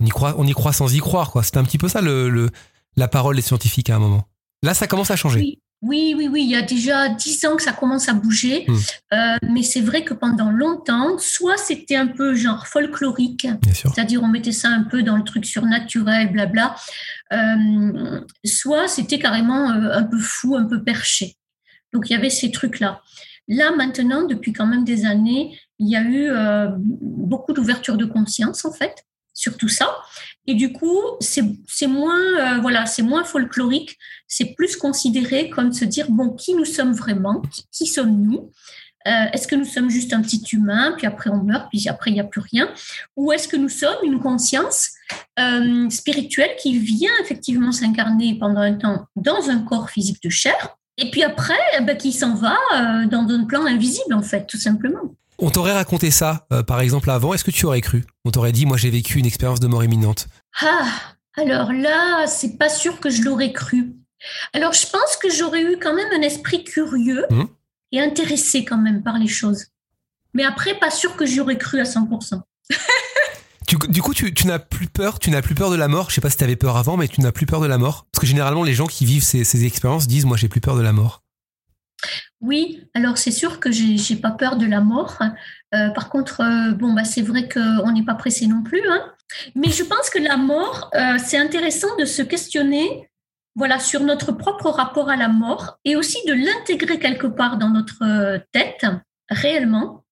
on 0.00 0.06
y 0.06 0.08
croit, 0.08 0.34
on 0.38 0.46
y 0.46 0.52
croit 0.52 0.72
sans 0.72 0.94
y 0.94 0.98
croire, 0.98 1.30
quoi. 1.30 1.42
C'était 1.42 1.58
un 1.58 1.64
petit 1.64 1.78
peu 1.78 1.88
ça 1.88 2.00
le, 2.00 2.30
le 2.30 2.50
la 2.96 3.06
parole 3.06 3.36
des 3.36 3.42
scientifiques 3.42 3.90
à 3.90 3.96
un 3.96 3.98
moment. 3.98 4.28
Là, 4.62 4.72
ça 4.72 4.86
commence 4.86 5.10
à 5.10 5.16
changer. 5.16 5.40
Oui. 5.40 5.58
Oui, 5.86 6.14
oui, 6.16 6.42
Il 6.42 6.50
y 6.50 6.56
a 6.56 6.62
déjà 6.62 7.10
dix 7.10 7.44
ans 7.44 7.56
que 7.56 7.62
ça 7.62 7.72
commence 7.72 8.08
à 8.08 8.14
bouger. 8.14 8.64
Hmm. 8.66 8.76
Euh, 9.12 9.36
mais 9.50 9.62
c'est 9.62 9.82
vrai 9.82 10.02
que 10.02 10.14
pendant 10.14 10.50
longtemps, 10.50 11.18
soit 11.18 11.58
c'était 11.58 11.96
un 11.96 12.06
peu 12.06 12.34
genre 12.34 12.66
folklorique, 12.66 13.46
c'est-à-dire 13.70 14.22
on 14.22 14.28
mettait 14.28 14.52
ça 14.52 14.68
un 14.68 14.84
peu 14.84 15.02
dans 15.02 15.16
le 15.16 15.24
truc 15.24 15.44
surnaturel, 15.44 16.32
blabla, 16.32 16.74
euh, 17.32 18.20
soit 18.44 18.88
c'était 18.88 19.18
carrément 19.18 19.70
euh, 19.70 19.92
un 19.92 20.04
peu 20.04 20.18
fou, 20.18 20.56
un 20.56 20.64
peu 20.64 20.82
perché. 20.82 21.36
Donc 21.92 22.08
il 22.08 22.14
y 22.14 22.16
avait 22.16 22.30
ces 22.30 22.50
trucs-là. 22.50 23.02
Là, 23.46 23.72
maintenant, 23.76 24.26
depuis 24.26 24.54
quand 24.54 24.66
même 24.66 24.84
des 24.84 25.04
années, 25.04 25.58
il 25.78 25.90
y 25.90 25.96
a 25.96 26.02
eu 26.02 26.30
beaucoup 26.80 27.52
d'ouverture 27.52 27.98
de 27.98 28.06
conscience, 28.06 28.64
en 28.64 28.72
fait 28.72 29.04
sur 29.34 29.58
tout 29.58 29.68
ça. 29.68 29.98
Et 30.46 30.54
du 30.54 30.72
coup, 30.72 31.00
c'est 31.20 31.86
moins, 31.86 32.20
euh, 32.38 32.60
voilà, 32.60 32.86
c'est 32.86 33.02
moins 33.02 33.24
folklorique, 33.24 33.98
c'est 34.28 34.54
plus 34.54 34.76
considéré 34.76 35.50
comme 35.50 35.72
se 35.72 35.84
dire, 35.84 36.06
bon, 36.10 36.30
qui 36.30 36.54
nous 36.54 36.64
sommes 36.64 36.92
vraiment, 36.92 37.42
qui, 37.72 37.86
sommes-nous? 37.86 38.50
Euh, 39.06 39.26
Est-ce 39.32 39.46
que 39.46 39.56
nous 39.56 39.66
sommes 39.66 39.90
juste 39.90 40.14
un 40.14 40.22
petit 40.22 40.42
humain, 40.52 40.94
puis 40.96 41.06
après 41.06 41.28
on 41.28 41.42
meurt, 41.42 41.68
puis 41.70 41.88
après 41.88 42.10
il 42.10 42.14
n'y 42.14 42.20
a 42.20 42.24
plus 42.24 42.40
rien? 42.40 42.72
Ou 43.16 43.32
est-ce 43.32 43.48
que 43.48 43.56
nous 43.56 43.68
sommes 43.68 43.98
une 44.02 44.18
conscience 44.18 44.90
euh, 45.38 45.90
spirituelle 45.90 46.56
qui 46.58 46.78
vient 46.78 47.12
effectivement 47.22 47.72
s'incarner 47.72 48.38
pendant 48.38 48.60
un 48.60 48.74
temps 48.74 49.06
dans 49.16 49.50
un 49.50 49.58
corps 49.58 49.90
physique 49.90 50.22
de 50.22 50.30
chair, 50.30 50.76
et 50.96 51.10
puis 51.10 51.22
après, 51.22 51.58
eh 51.78 51.82
ben, 51.82 51.96
qui 51.96 52.12
s'en 52.12 52.34
va 52.34 52.56
dans 53.06 53.26
un 53.28 53.44
plan 53.44 53.66
invisible, 53.66 54.14
en 54.14 54.22
fait, 54.22 54.46
tout 54.46 54.58
simplement 54.58 55.16
on 55.44 55.50
t'aurait 55.50 55.72
raconté 55.72 56.10
ça, 56.10 56.46
euh, 56.52 56.62
par 56.62 56.80
exemple, 56.80 57.10
avant, 57.10 57.34
est-ce 57.34 57.44
que 57.44 57.50
tu 57.50 57.66
aurais 57.66 57.82
cru? 57.82 58.04
On 58.24 58.30
t'aurait 58.30 58.52
dit, 58.52 58.64
moi 58.64 58.78
j'ai 58.78 58.88
vécu 58.88 59.18
une 59.18 59.26
expérience 59.26 59.60
de 59.60 59.66
mort 59.66 59.84
imminente. 59.84 60.26
Ah, 60.62 60.88
alors 61.36 61.70
là, 61.70 62.26
c'est 62.26 62.56
pas 62.56 62.70
sûr 62.70 62.98
que 62.98 63.10
je 63.10 63.22
l'aurais 63.22 63.52
cru. 63.52 63.92
Alors 64.54 64.72
je 64.72 64.86
pense 64.86 65.16
que 65.20 65.28
j'aurais 65.28 65.62
eu 65.62 65.78
quand 65.78 65.94
même 65.94 66.08
un 66.16 66.22
esprit 66.22 66.64
curieux 66.64 67.26
mmh. 67.28 67.44
et 67.92 68.00
intéressé 68.00 68.64
quand 68.64 68.78
même 68.78 69.02
par 69.02 69.18
les 69.18 69.28
choses. 69.28 69.66
Mais 70.32 70.44
après, 70.44 70.78
pas 70.78 70.90
sûr 70.90 71.14
que 71.14 71.26
j'y 71.26 71.40
aurais 71.40 71.58
cru 71.58 71.78
à 71.78 71.84
100%. 71.84 72.40
du 73.88 74.00
coup, 74.00 74.14
tu, 74.14 74.46
n'as 74.46 74.58
plus 74.58 74.86
peur, 74.86 75.18
tu 75.18 75.30
n'as 75.30 75.42
plus 75.42 75.54
peur 75.54 75.70
de 75.70 75.76
la 75.76 75.88
mort? 75.88 76.08
Je 76.08 76.14
sais 76.14 76.20
pas 76.22 76.30
si 76.30 76.38
tu 76.38 76.44
avais 76.44 76.56
peur 76.56 76.78
avant, 76.78 76.96
mais 76.96 77.06
tu 77.06 77.20
n'as 77.20 77.32
plus 77.32 77.44
peur 77.44 77.60
de 77.60 77.66
la 77.66 77.76
mort? 77.76 78.06
Parce 78.10 78.22
que 78.22 78.26
généralement, 78.26 78.62
les 78.62 78.74
gens 78.74 78.86
qui 78.86 79.04
vivent 79.04 79.22
ces, 79.22 79.44
ces 79.44 79.66
expériences 79.66 80.06
disent, 80.08 80.24
moi 80.24 80.38
j'ai 80.38 80.48
plus 80.48 80.62
peur 80.62 80.74
de 80.74 80.82
la 80.82 80.92
mort. 80.92 81.23
Oui, 82.40 82.86
alors 82.94 83.16
c'est 83.16 83.30
sûr 83.30 83.58
que 83.58 83.70
j'ai 83.72 84.16
pas 84.16 84.30
peur 84.30 84.56
de 84.56 84.66
la 84.66 84.80
mort. 84.80 85.18
Euh, 85.74 85.88
par 85.90 86.10
contre, 86.10 86.40
euh, 86.40 86.72
bon, 86.72 86.92
bah, 86.92 87.04
c'est 87.04 87.22
vrai 87.22 87.48
qu'on 87.48 87.90
n'est 87.92 88.04
pas 88.04 88.14
pressé 88.14 88.46
non 88.46 88.62
plus. 88.62 88.82
Hein. 88.88 89.12
Mais 89.54 89.70
je 89.70 89.82
pense 89.82 90.10
que 90.10 90.18
la 90.18 90.36
mort, 90.36 90.90
euh, 90.94 91.16
c'est 91.18 91.38
intéressant 91.38 91.96
de 91.96 92.04
se 92.04 92.22
questionner 92.22 93.08
voilà, 93.56 93.78
sur 93.78 94.00
notre 94.00 94.32
propre 94.32 94.68
rapport 94.68 95.08
à 95.08 95.16
la 95.16 95.28
mort 95.28 95.78
et 95.84 95.96
aussi 95.96 96.18
de 96.26 96.34
l'intégrer 96.34 96.98
quelque 96.98 97.26
part 97.26 97.56
dans 97.56 97.70
notre 97.70 98.40
tête, 98.52 98.84
réellement. 99.30 100.04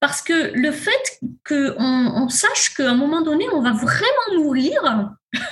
Parce 0.00 0.22
que 0.22 0.52
le 0.54 0.70
fait 0.70 1.20
qu'on 1.46 1.74
on 1.78 2.28
sache 2.28 2.74
qu'à 2.74 2.90
un 2.90 2.94
moment 2.94 3.22
donné, 3.22 3.46
on 3.52 3.62
va 3.62 3.72
vraiment 3.72 4.42
mourir, 4.42 4.80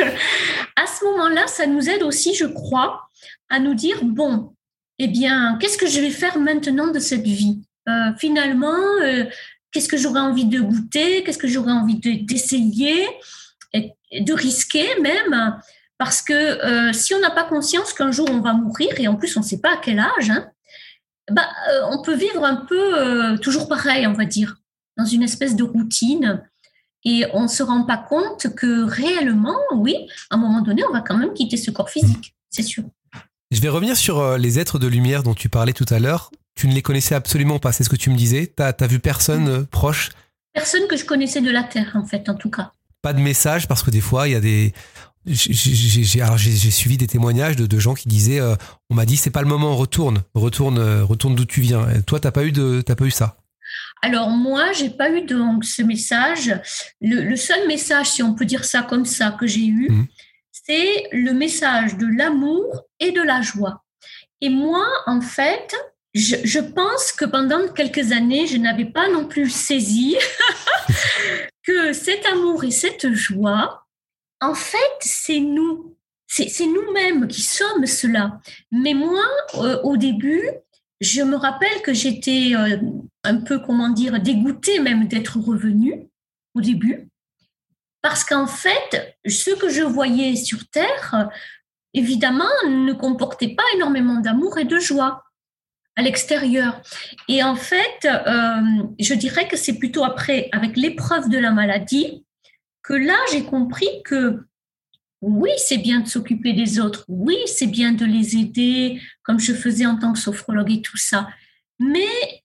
à 0.77 0.87
ce 0.87 1.05
moment-là, 1.05 1.47
ça 1.47 1.67
nous 1.67 1.89
aide 1.89 2.03
aussi, 2.03 2.35
je 2.35 2.47
crois, 2.47 3.09
à 3.49 3.61
nous 3.61 3.75
dire, 3.75 4.05
bon, 4.05 4.55
eh 4.99 5.09
bien, 5.09 5.57
qu'est-ce 5.61 5.79
que 5.79 5.87
je 5.87 6.01
vais 6.01 6.11
faire 6.11 6.39
maintenant 6.39 6.89
de 6.89 6.99
cette 6.99 7.27
vie? 7.27 7.61
Euh, 7.89 8.13
Finalement, 8.19 8.77
euh, 9.03 9.25
qu'est-ce 9.71 9.89
que 9.89 9.97
j'aurais 9.97 10.21
envie 10.21 10.45
de 10.45 10.61
goûter? 10.61 11.23
Qu'est-ce 11.23 11.39
que 11.39 11.49
j'aurais 11.49 11.73
envie 11.73 11.97
d'essayer? 11.97 13.07
De 13.75 14.33
risquer 14.33 14.87
même? 15.01 15.57
Parce 15.99 16.23
que 16.23 16.33
euh, 16.33 16.93
si 16.93 17.15
on 17.15 17.21
n'a 17.21 17.31
pas 17.31 17.45
conscience 17.45 17.93
qu'un 17.93 18.13
jour 18.13 18.29
on 18.31 18.41
va 18.41 18.53
mourir, 18.55 18.89
et 18.99 19.09
en 19.09 19.17
plus 19.17 19.37
on 19.37 19.41
ne 19.41 19.45
sait 19.45 19.61
pas 19.61 19.75
à 19.75 19.77
quel 19.77 19.99
âge, 19.99 20.31
hein, 20.31 20.49
bah, 21.31 21.49
on 21.91 22.03
peut 22.03 22.15
vivre 22.15 22.45
un 22.45 22.57
peu 22.57 23.39
toujours 23.41 23.69
pareil, 23.69 24.07
on 24.07 24.15
va 24.15 24.25
dire, 24.25 24.57
dans 24.97 25.05
une 25.05 25.23
espèce 25.23 25.55
de 25.57 25.63
routine. 25.63 26.43
Et 27.05 27.25
on 27.33 27.43
ne 27.43 27.49
se 27.49 27.63
rend 27.63 27.85
pas 27.85 27.99
compte 27.99 28.55
que 28.55 28.83
réellement, 28.83 29.59
oui, 29.75 30.09
à 30.31 30.35
un 30.35 30.39
moment 30.39 30.63
donné, 30.63 30.83
on 30.89 30.93
va 30.93 31.01
quand 31.01 31.17
même 31.17 31.33
quitter 31.33 31.57
ce 31.57 31.71
corps 31.71 31.91
physique, 31.91 32.35
c'est 32.51 32.63
sûr. 32.63 32.85
Je 33.51 33.63
vais 33.63 33.71
revenir 33.71 33.97
sur 33.97 34.19
euh, 34.19 34.37
les 34.37 34.59
êtres 34.59 34.79
de 34.79 34.87
lumière 34.87 35.23
dont 35.23 35.33
tu 35.33 35.49
parlais 35.49 35.73
tout 35.73 35.87
à 35.89 35.99
l'heure. 35.99 36.31
Tu 36.55 36.69
ne 36.69 36.75
les 36.75 36.83
connaissais 36.83 37.15
absolument 37.15 37.59
pas, 37.59 37.73
c'est 37.73 37.83
ce 37.83 37.89
que 37.89 37.97
tu 37.97 38.11
me 38.11 38.17
disais. 38.17 38.53
Tu 38.55 38.63
as, 38.63 38.87
vu 38.87 38.99
personne 38.99 39.49
euh, 39.49 39.63
proche? 39.63 40.11
Personne 40.53 40.87
que 40.87 40.97
je 40.97 41.07
connaissais 41.07 41.41
de 41.41 41.51
la 41.51 41.63
Terre, 41.63 41.93
en 41.95 42.05
fait, 42.05 42.29
en 42.29 42.35
tout 42.35 42.51
cas. 42.51 42.73
Pas 43.01 43.15
de 43.15 43.21
message, 43.21 43.67
parce 43.67 43.83
que 43.83 43.91
des 43.91 44.03
fois, 44.03 44.29
il 44.29 44.33
y 44.33 44.35
a 44.35 44.41
des. 44.41 44.75
J'ai 45.25 46.71
suivi 46.71 46.97
des 46.97 47.07
témoignages 47.07 47.57
de, 47.57 47.79
gens 47.79 47.95
qui 47.95 48.09
disaient 48.09 48.41
euh, 48.41 48.55
on 48.89 48.95
m'a 48.95 49.05
dit 49.05 49.17
c'est 49.19 49.31
pas 49.31 49.43
le 49.43 49.49
moment, 49.49 49.77
retourne, 49.77 50.23
retourne, 50.35 50.79
retourne 51.03 51.35
d'où 51.35 51.45
tu 51.45 51.61
viens. 51.61 51.89
Et 51.91 52.03
toi, 52.03 52.19
t'as 52.19 52.31
pas 52.31 52.45
eu 52.45 52.53
de, 52.53 52.81
pas 52.81 53.05
eu 53.05 53.11
ça? 53.11 53.37
Alors 54.01 54.31
moi, 54.31 54.73
j'ai 54.73 54.89
pas 54.89 55.11
eu 55.11 55.27
donc 55.27 55.65
ce 55.65 55.83
message. 55.83 56.55
Le, 57.03 57.37
seul 57.37 57.67
message, 57.67 58.11
si 58.11 58.23
on 58.23 58.35
peut 58.35 58.47
dire 58.47 58.65
ça 58.65 58.83
comme 58.83 59.05
ça, 59.05 59.33
que 59.33 59.47
j'ai 59.47 59.67
eu, 59.67 59.89
mmh 59.91 60.07
c'est 60.69 61.09
le 61.13 61.33
message 61.33 61.97
de 61.97 62.07
l'amour 62.07 62.85
et 63.01 63.13
de 63.13 63.23
la 63.23 63.41
joie. 63.41 63.85
Et 64.41 64.51
moi, 64.51 64.87
en 65.07 65.21
fait, 65.21 65.75
je, 66.15 66.61
pense 66.61 67.13
que 67.13 67.25
pendant 67.25 67.69
quelques 67.69 68.13
années, 68.13 68.47
je 68.47 68.57
n'avais 68.57 68.85
pas 68.85 69.09
non 69.09 69.27
plus 69.27 69.51
saisi 69.51 70.17
que 71.63 71.93
cet 71.93 72.25
amour 72.27 72.65
et 72.65 72.71
cette 72.71 73.13
joie, 73.13 73.87
en 74.41 74.55
fait, 74.55 74.97
c'est 75.01 75.41
nous. 75.41 75.95
C'est 76.31 76.67
nous-mêmes 76.67 77.27
qui 77.27 77.41
sommes 77.41 77.87
cela. 77.87 78.39
Mais 78.71 78.93
moi, 78.93 79.25
euh, 79.55 79.81
au 79.83 79.97
début, 79.97 80.43
je 81.01 81.23
me 81.23 81.37
rappelle 81.37 81.81
que 81.83 81.95
j'étais 81.95 82.53
euh, 82.55 82.77
un 83.25 83.37
peu, 83.39 83.59
comment 83.61 83.89
dire, 83.89 84.21
dégoûtée 84.21 84.79
même 84.79 85.09
d'être 85.09 85.39
revenue 85.39 86.07
au 86.55 86.61
début, 86.61 87.08
parce 88.09 88.25
qu'en 88.25 88.47
fait, 88.47 89.19
ce 89.27 89.51
que 89.51 89.69
je 89.69 89.83
voyais 89.83 90.35
sur 90.35 90.67
Terre, 90.71 91.29
évidemment, 91.93 92.49
ne 92.67 92.95
comportait 92.95 93.55
pas 93.55 93.63
énormément 93.75 94.19
d'amour 94.19 94.57
et 94.57 94.65
de 94.65 94.79
joie 94.79 95.25
à 95.95 96.01
l'extérieur. 96.01 96.81
Et 97.29 97.43
en 97.43 97.55
fait, 97.55 98.07
euh, 98.07 98.63
je 98.99 99.13
dirais 99.13 99.47
que 99.47 99.59
c'est 99.59 99.79
plutôt 99.79 100.05
après, 100.05 100.49
avec 100.53 100.79
l'épreuve 100.79 101.29
de 101.29 101.37
la 101.37 101.51
maladie, 101.51 102.25
que 102.83 102.95
là, 102.95 103.19
j'ai 103.31 103.45
compris 103.45 104.03
que 104.07 104.41
oui, 105.21 105.51
c'est 105.59 105.77
bien 105.77 106.01
de 106.01 106.09
s'occuper 106.09 106.55
des 106.55 106.81
autres, 106.81 107.05
oui, 107.09 107.37
c'est 107.45 107.67
bien 107.67 107.93
de 107.93 108.07
les 108.07 108.39
aider, 108.39 109.03
comme 109.23 109.39
je 109.39 109.53
faisais 109.53 109.85
en 109.85 109.99
tant 109.99 110.15
que 110.15 110.19
sophrologue 110.19 110.73
et 110.73 110.81
tout 110.81 110.97
ça. 110.97 111.29
Mais 111.79 112.38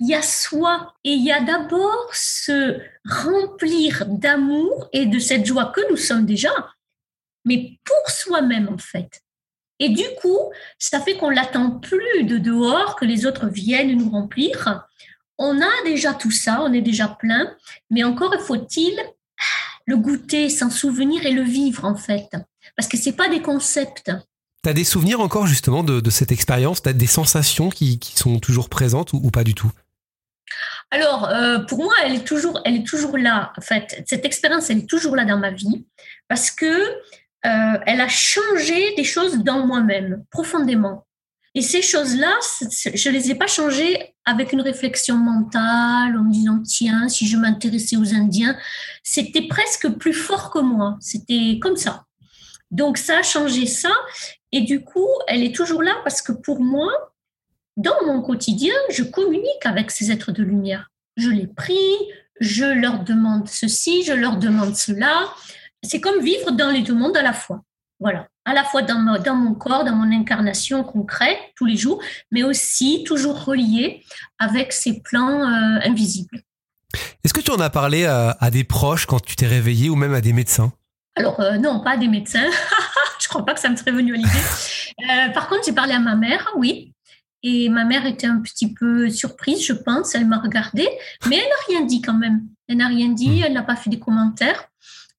il 0.00 0.08
y 0.08 0.14
a 0.14 0.22
soi 0.22 0.94
et 1.04 1.12
il 1.12 1.24
y 1.24 1.30
a 1.30 1.40
d'abord 1.42 2.08
se 2.12 2.80
remplir 3.04 4.06
d'amour 4.06 4.88
et 4.92 5.06
de 5.06 5.18
cette 5.18 5.44
joie 5.44 5.66
que 5.66 5.90
nous 5.90 5.98
sommes 5.98 6.26
déjà, 6.26 6.50
mais 7.44 7.78
pour 7.84 8.10
soi-même 8.10 8.68
en 8.68 8.78
fait. 8.78 9.22
Et 9.78 9.90
du 9.90 10.04
coup, 10.20 10.52
ça 10.78 11.00
fait 11.00 11.16
qu'on 11.16 11.30
l'attend 11.30 11.70
plus 11.70 12.24
de 12.24 12.38
dehors, 12.38 12.96
que 12.96 13.04
les 13.04 13.24
autres 13.24 13.46
viennent 13.46 13.96
nous 13.96 14.10
remplir. 14.10 14.86
On 15.38 15.60
a 15.60 15.84
déjà 15.84 16.12
tout 16.12 16.30
ça, 16.30 16.60
on 16.62 16.72
est 16.72 16.82
déjà 16.82 17.08
plein, 17.08 17.56
mais 17.90 18.04
encore 18.04 18.34
faut-il 18.40 18.94
le 19.86 19.96
goûter, 19.96 20.48
s'en 20.50 20.70
souvenir 20.70 21.26
et 21.26 21.32
le 21.32 21.42
vivre 21.42 21.84
en 21.84 21.96
fait. 21.96 22.28
Parce 22.76 22.88
que 22.88 22.96
c'est 22.96 23.12
pas 23.12 23.28
des 23.28 23.42
concepts. 23.42 24.12
Tu 24.62 24.68
as 24.68 24.74
des 24.74 24.84
souvenirs 24.84 25.20
encore 25.20 25.46
justement 25.46 25.82
de, 25.82 26.10
cette 26.10 26.32
expérience? 26.32 26.82
Tu 26.82 26.88
as 26.90 26.92
des 26.92 27.06
sensations 27.06 27.70
qui, 27.70 27.98
sont 28.14 28.38
toujours 28.38 28.68
présentes 28.68 29.12
ou, 29.14 29.30
pas 29.30 29.44
du 29.44 29.54
tout? 29.54 29.72
Alors, 30.90 31.28
euh, 31.28 31.60
pour 31.60 31.78
moi, 31.78 31.94
elle 32.04 32.14
est 32.14 32.26
toujours, 32.26 32.60
elle 32.64 32.74
est 32.74 32.86
toujours 32.86 33.16
là. 33.16 33.52
En 33.56 33.60
fait, 33.60 34.02
cette 34.06 34.24
expérience, 34.24 34.70
elle 34.70 34.78
est 34.78 34.88
toujours 34.88 35.14
là 35.14 35.24
dans 35.24 35.38
ma 35.38 35.50
vie 35.50 35.86
parce 36.28 36.50
que 36.50 36.66
euh, 36.66 37.78
elle 37.86 38.00
a 38.00 38.08
changé 38.08 38.94
des 38.96 39.04
choses 39.04 39.38
dans 39.38 39.66
moi-même 39.66 40.24
profondément. 40.30 41.06
Et 41.54 41.62
ces 41.62 41.82
choses-là, 41.82 42.32
je 42.94 43.10
les 43.10 43.30
ai 43.30 43.34
pas 43.34 43.46
changées 43.48 44.14
avec 44.24 44.52
une 44.52 44.60
réflexion 44.60 45.16
mentale, 45.16 46.16
en 46.16 46.24
me 46.24 46.32
disant 46.32 46.62
tiens, 46.62 47.08
si 47.08 47.26
je 47.26 47.36
m'intéressais 47.36 47.96
aux 47.96 48.14
Indiens, 48.14 48.56
c'était 49.02 49.48
presque 49.48 49.88
plus 49.90 50.12
fort 50.12 50.50
que 50.50 50.60
moi. 50.60 50.96
C'était 51.00 51.58
comme 51.60 51.76
ça. 51.76 52.04
Donc 52.70 52.98
ça 52.98 53.18
a 53.18 53.22
changé 53.22 53.66
ça, 53.66 53.90
et 54.52 54.60
du 54.60 54.84
coup, 54.84 55.08
elle 55.26 55.42
est 55.42 55.54
toujours 55.54 55.82
là 55.82 55.94
parce 56.04 56.22
que 56.22 56.30
pour 56.30 56.60
moi, 56.60 56.88
dans 57.80 58.04
mon 58.06 58.20
quotidien, 58.20 58.74
je 58.90 59.02
communique 59.02 59.64
avec 59.64 59.90
ces 59.90 60.12
êtres 60.12 60.32
de 60.32 60.42
lumière. 60.42 60.90
Je 61.16 61.30
les 61.30 61.46
prie, 61.46 61.96
je 62.40 62.64
leur 62.64 63.00
demande 63.04 63.48
ceci, 63.48 64.04
je 64.04 64.12
leur 64.12 64.36
demande 64.36 64.76
cela. 64.76 65.28
C'est 65.82 66.00
comme 66.00 66.20
vivre 66.20 66.52
dans 66.52 66.70
les 66.70 66.82
deux 66.82 66.94
mondes 66.94 67.16
à 67.16 67.22
la 67.22 67.32
fois. 67.32 67.62
Voilà, 67.98 68.28
à 68.44 68.52
la 68.52 68.64
fois 68.64 68.82
dans, 68.82 69.18
dans 69.22 69.34
mon 69.34 69.54
corps, 69.54 69.84
dans 69.84 69.94
mon 69.94 70.10
incarnation 70.12 70.84
concrète 70.84 71.38
tous 71.56 71.66
les 71.66 71.76
jours, 71.76 72.02
mais 72.30 72.42
aussi 72.42 73.04
toujours 73.04 73.44
relié 73.44 74.02
avec 74.38 74.72
ces 74.72 75.00
plans 75.00 75.42
euh, 75.42 75.80
invisibles. 75.84 76.42
Est-ce 77.24 77.32
que 77.32 77.40
tu 77.40 77.50
en 77.50 77.60
as 77.60 77.70
parlé 77.70 78.04
à, 78.06 78.50
des 78.50 78.64
proches 78.64 79.06
quand 79.06 79.20
tu 79.20 79.36
t'es 79.36 79.46
réveillé 79.46 79.88
ou 79.88 79.96
même 79.96 80.14
à 80.14 80.20
des 80.20 80.32
médecins? 80.32 80.72
Alors 81.16 81.40
euh, 81.40 81.56
non, 81.56 81.80
pas 81.80 81.92
à 81.92 81.96
des 81.96 82.08
médecins. 82.08 82.48
Je 83.20 83.28
crois 83.28 83.44
pas 83.44 83.54
que 83.54 83.60
ça 83.60 83.68
me 83.68 83.76
serait 83.76 83.92
venu 83.92 84.14
à 84.14 84.16
l'idée. 84.16 84.28
Euh, 84.28 85.28
par 85.30 85.48
contre, 85.48 85.62
j'ai 85.64 85.72
parlé 85.72 85.92
à 85.92 85.98
ma 85.98 86.16
mère, 86.16 86.46
oui. 86.56 86.94
Et 87.42 87.68
ma 87.68 87.84
mère 87.84 88.06
était 88.06 88.26
un 88.26 88.40
petit 88.40 88.72
peu 88.72 89.08
surprise, 89.08 89.64
je 89.64 89.72
pense. 89.72 90.14
Elle 90.14 90.26
m'a 90.26 90.38
regardée, 90.38 90.88
mais 91.26 91.36
elle 91.36 91.48
n'a 91.48 91.78
rien 91.78 91.86
dit 91.86 92.02
quand 92.02 92.14
même. 92.14 92.42
Elle 92.68 92.78
n'a 92.78 92.88
rien 92.88 93.08
dit, 93.08 93.40
hmm. 93.40 93.44
elle 93.46 93.52
n'a 93.54 93.62
pas 93.62 93.76
fait 93.76 93.90
des 93.90 93.98
commentaires. 93.98 94.70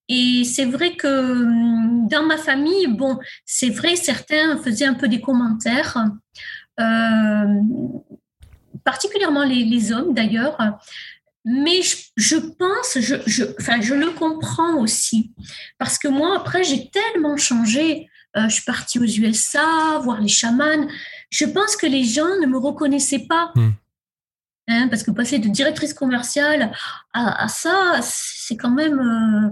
Et 0.08 0.44
c'est 0.44 0.64
vrai 0.64 0.94
que 0.94 1.42
hum, 1.42 2.08
dans 2.08 2.24
ma 2.24 2.36
famille, 2.36 2.86
bon, 2.88 3.18
c'est 3.44 3.70
vrai, 3.70 3.96
certains 3.96 4.58
faisaient 4.58 4.84
un 4.84 4.94
peu 4.94 5.08
des 5.08 5.20
commentaires, 5.20 5.96
euh, 6.80 7.60
particulièrement 8.84 9.44
les, 9.44 9.92
hommes 9.92 10.12
d'ailleurs. 10.12 10.58
Mais 11.44 11.80
je, 12.16 12.36
pense, 12.36 12.98
je, 13.00 13.16
je, 13.26 13.44
enfin, 13.58 13.80
je 13.80 13.94
le 13.94 14.10
comprends 14.10 14.76
aussi, 14.76 15.32
parce 15.78 15.98
que 15.98 16.08
moi, 16.08 16.36
après, 16.36 16.62
j'ai 16.62 16.90
tellement 16.90 17.36
changé. 17.36 18.08
Euh, 18.36 18.48
je 18.48 18.54
suis 18.54 18.64
partie 18.64 18.98
aux 18.98 19.04
USA, 19.04 19.98
voir 20.02 20.20
les 20.20 20.28
chamans. 20.28 20.86
Je 21.32 21.46
pense 21.46 21.74
que 21.76 21.86
les 21.86 22.04
gens 22.04 22.36
ne 22.40 22.46
me 22.46 22.58
reconnaissaient 22.58 23.26
pas. 23.26 23.50
Hmm. 23.56 23.70
Hein, 24.68 24.86
parce 24.88 25.02
que 25.02 25.10
passer 25.10 25.40
de 25.40 25.48
directrice 25.48 25.92
commerciale 25.92 26.70
à, 27.12 27.48
ça, 27.48 27.98
c'est 28.00 28.56
quand 28.56 28.70
même 28.70 29.00
euh, 29.00 29.50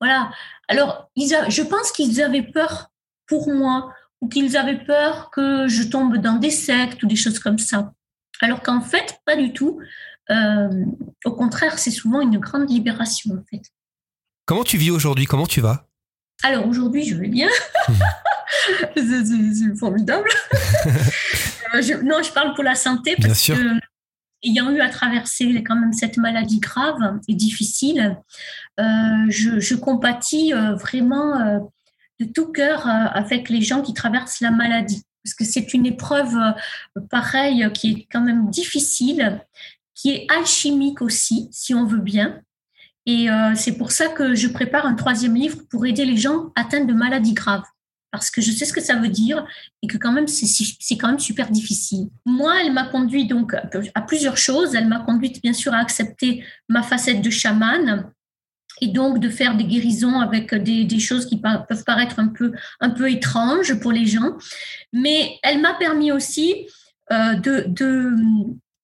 voilà. 0.00 0.30
Alors, 0.68 1.10
je 1.16 1.62
pense 1.62 1.90
qu'ils 1.90 2.22
avaient 2.22 2.42
peur 2.42 2.90
pour 3.26 3.52
moi 3.52 3.92
ou 4.20 4.28
qu'ils 4.28 4.56
avaient 4.56 4.84
peur 4.84 5.30
que 5.30 5.66
je 5.66 5.82
tombe 5.82 6.18
dans 6.18 6.36
des 6.36 6.50
sectes 6.50 7.02
ou 7.02 7.06
des 7.06 7.16
choses 7.16 7.38
comme 7.38 7.58
ça. 7.58 7.92
Alors 8.40 8.62
qu'en 8.62 8.80
fait, 8.80 9.20
pas 9.24 9.36
du 9.36 9.52
tout. 9.52 9.80
Euh, 10.30 10.68
au 11.24 11.32
contraire, 11.32 11.78
c'est 11.78 11.90
souvent 11.90 12.20
une 12.20 12.38
grande 12.38 12.68
libération, 12.68 13.34
en 13.34 13.44
fait. 13.50 13.62
Comment 14.44 14.64
tu 14.64 14.76
vis 14.76 14.90
aujourd'hui? 14.90 15.24
Comment 15.24 15.46
tu 15.46 15.60
vas? 15.60 15.88
Alors, 16.42 16.66
aujourd'hui, 16.66 17.04
je 17.04 17.16
vais 17.16 17.28
bien. 17.28 17.48
c'est 18.96 19.76
formidable. 19.78 20.28
Euh, 21.74 21.82
non, 22.04 22.22
je 22.22 22.30
parle 22.32 22.54
pour 22.54 22.62
la 22.62 22.76
santé 22.76 23.16
parce 23.16 23.26
bien 23.26 23.34
sûr. 23.34 23.56
que 23.56 23.80
ayant 24.46 24.70
eu 24.70 24.80
à 24.80 24.88
traverser 24.88 25.62
quand 25.64 25.76
même 25.76 25.92
cette 25.92 26.16
maladie 26.16 26.60
grave 26.60 27.18
et 27.28 27.34
difficile, 27.34 28.16
euh, 28.80 28.84
je, 29.28 29.74
compatis 29.74 30.52
euh, 30.52 30.74
vraiment 30.74 31.40
euh, 31.40 31.58
de 32.20 32.26
tout 32.26 32.50
cœur 32.52 32.86
avec 32.86 33.48
les 33.48 33.60
gens 33.60 33.82
qui 33.82 33.94
traversent 33.94 34.40
la 34.40 34.50
maladie. 34.50 35.02
Parce 35.22 35.34
que 35.34 35.44
c'est 35.44 35.74
une 35.74 35.86
épreuve 35.86 36.36
pareille 37.10 37.68
qui 37.74 37.90
est 37.90 38.06
quand 38.10 38.20
même 38.20 38.48
difficile, 38.48 39.44
qui 39.94 40.12
est 40.12 40.26
alchimique 40.30 41.02
aussi, 41.02 41.48
si 41.50 41.74
on 41.74 41.84
veut 41.84 42.00
bien. 42.00 42.40
Et 43.06 43.26
c'est 43.56 43.76
pour 43.76 43.90
ça 43.90 44.06
que 44.06 44.36
je 44.36 44.46
prépare 44.46 44.86
un 44.86 44.94
troisième 44.94 45.34
livre 45.34 45.58
pour 45.68 45.84
aider 45.84 46.04
les 46.04 46.16
gens 46.16 46.52
atteints 46.54 46.84
de 46.84 46.94
maladies 46.94 47.34
graves 47.34 47.64
parce 48.10 48.30
que 48.30 48.40
je 48.40 48.50
sais 48.50 48.64
ce 48.64 48.72
que 48.72 48.80
ça 48.80 48.96
veut 48.96 49.08
dire 49.08 49.46
et 49.82 49.86
que 49.86 49.98
quand 49.98 50.12
même 50.12 50.26
c'est 50.26 50.96
quand 50.96 51.08
même 51.08 51.18
super 51.18 51.50
difficile. 51.50 52.08
Moi, 52.24 52.54
elle 52.62 52.72
m'a 52.72 52.84
conduit 52.84 53.26
donc 53.26 53.54
à 53.54 54.00
plusieurs 54.02 54.36
choses. 54.36 54.74
Elle 54.74 54.88
m'a 54.88 55.00
conduite 55.00 55.42
bien 55.42 55.52
sûr 55.52 55.74
à 55.74 55.78
accepter 55.78 56.44
ma 56.68 56.82
facette 56.82 57.22
de 57.22 57.30
chamane 57.30 58.10
et 58.80 58.88
donc 58.88 59.20
de 59.20 59.28
faire 59.28 59.56
des 59.56 59.64
guérisons 59.64 60.20
avec 60.20 60.54
des, 60.54 60.98
choses 60.98 61.26
qui 61.26 61.40
peuvent 61.40 61.84
paraître 61.84 62.18
un 62.18 62.90
peu 62.90 63.10
étranges 63.10 63.74
pour 63.80 63.92
les 63.92 64.06
gens. 64.06 64.36
Mais 64.92 65.38
elle 65.42 65.60
m'a 65.60 65.74
permis 65.74 66.12
aussi 66.12 66.66
euh, 67.12 67.34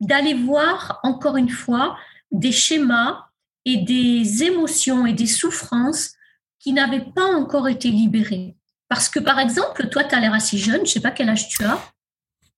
d'aller 0.01 0.35
voir 0.35 1.01
encore 1.03 1.37
une 1.37 1.51
fois 1.51 1.97
des 2.31 2.53
schémas 2.53 3.27
et 3.65 3.79
des 3.79 4.45
émotions 4.45 5.07
et 5.07 5.13
des 5.13 5.27
souffrances 5.27 6.15
qui 6.59 6.73
n'avaient 6.73 7.07
pas 7.15 7.27
encore 7.27 7.69
été 7.69 7.91
libérées. 7.91 8.57
Parce 8.93 9.09
que, 9.09 9.21
par 9.21 9.39
exemple, 9.39 9.89
toi, 9.89 10.05
tu 10.05 10.15
as 10.15 10.21
l'air 10.21 10.35
assez 10.35 10.59
jeune. 10.59 10.77
Je 10.77 10.81
ne 10.81 10.87
sais 10.87 11.01
pas 11.01 11.13
quel 11.13 11.31
âge 11.31 11.49
tu 11.49 11.65
as. 11.65 11.79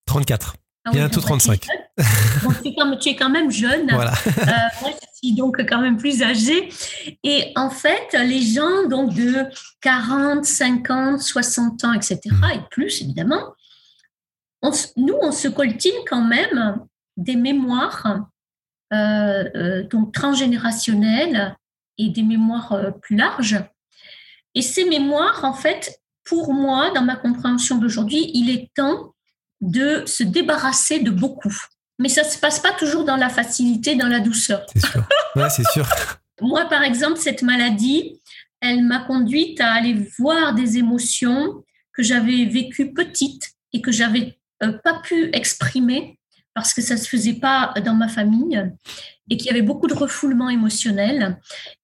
34. 0.06 0.56
Ah 0.84 0.90
Bientôt 0.90 1.20
35. 1.20 1.60
tu, 1.60 3.08
es 3.08 3.14
quand, 3.14 3.30
même 3.30 3.52
jeune. 3.52 3.88
Voilà. 3.88 4.10
Euh, 4.26 4.50
moi, 4.80 4.90
je 4.90 5.06
suis 5.16 5.32
donc 5.36 5.64
quand 5.68 5.80
même 5.80 5.96
plus 5.96 6.24
âgée. 6.24 6.70
Et 7.22 7.52
en 7.54 7.70
fait, 7.70 8.14
les 8.14 8.42
gens 8.42 8.88
donc 8.88 9.14
de 9.14 9.44
40, 9.80 10.44
50, 10.44 11.20
60 11.20 11.84
ans, 11.84 11.92
etc., 11.92 12.18
mm. 12.24 12.44
et 12.52 12.60
plus 12.68 13.00
évidemment, 13.02 13.54
nous, 14.96 15.16
on 15.22 15.30
se 15.30 15.46
coltine 15.46 15.94
quand 16.08 16.24
même 16.24 16.84
des 17.16 17.36
mémoires 17.36 18.26
euh, 18.92 19.44
euh, 19.54 19.82
donc 19.84 20.12
transgénérationnelles 20.12 21.56
et 21.96 22.08
des 22.08 22.24
mémoires 22.24 22.76
plus 23.02 23.14
larges. 23.14 23.62
Et 24.56 24.62
ces 24.62 24.84
mémoires, 24.84 25.44
en 25.44 25.54
fait, 25.54 26.00
pour 26.24 26.52
moi, 26.52 26.90
dans 26.94 27.02
ma 27.02 27.16
compréhension 27.16 27.78
d'aujourd'hui, 27.78 28.30
il 28.34 28.50
est 28.50 28.70
temps 28.74 29.14
de 29.60 30.04
se 30.06 30.22
débarrasser 30.22 31.00
de 31.00 31.10
beaucoup. 31.10 31.54
Mais 31.98 32.08
ça 32.08 32.22
ne 32.22 32.28
se 32.28 32.38
passe 32.38 32.58
pas 32.58 32.72
toujours 32.72 33.04
dans 33.04 33.16
la 33.16 33.28
facilité, 33.28 33.94
dans 33.94 34.08
la 34.08 34.20
douceur. 34.20 34.66
C'est 34.72 34.84
sûr. 34.84 35.04
Ouais, 35.36 35.50
c'est 35.50 35.66
sûr. 35.68 35.86
moi, 36.40 36.64
par 36.66 36.82
exemple, 36.82 37.18
cette 37.18 37.42
maladie, 37.42 38.20
elle 38.60 38.82
m'a 38.82 39.00
conduite 39.00 39.60
à 39.60 39.72
aller 39.72 39.94
voir 40.18 40.54
des 40.54 40.78
émotions 40.78 41.62
que 41.92 42.02
j'avais 42.02 42.46
vécues 42.46 42.92
petites 42.92 43.52
et 43.72 43.80
que 43.80 43.92
j'avais 43.92 44.38
euh, 44.62 44.72
pas 44.82 45.00
pu 45.00 45.30
exprimer 45.32 46.18
parce 46.54 46.72
que 46.72 46.82
ça 46.82 46.96
se 46.96 47.08
faisait 47.08 47.34
pas 47.34 47.74
dans 47.84 47.94
ma 47.94 48.08
famille 48.08 48.62
et 49.30 49.36
qu'il 49.36 49.46
y 49.46 49.50
avait 49.50 49.62
beaucoup 49.62 49.86
de 49.86 49.94
refoulement 49.94 50.50
émotionnel 50.50 51.38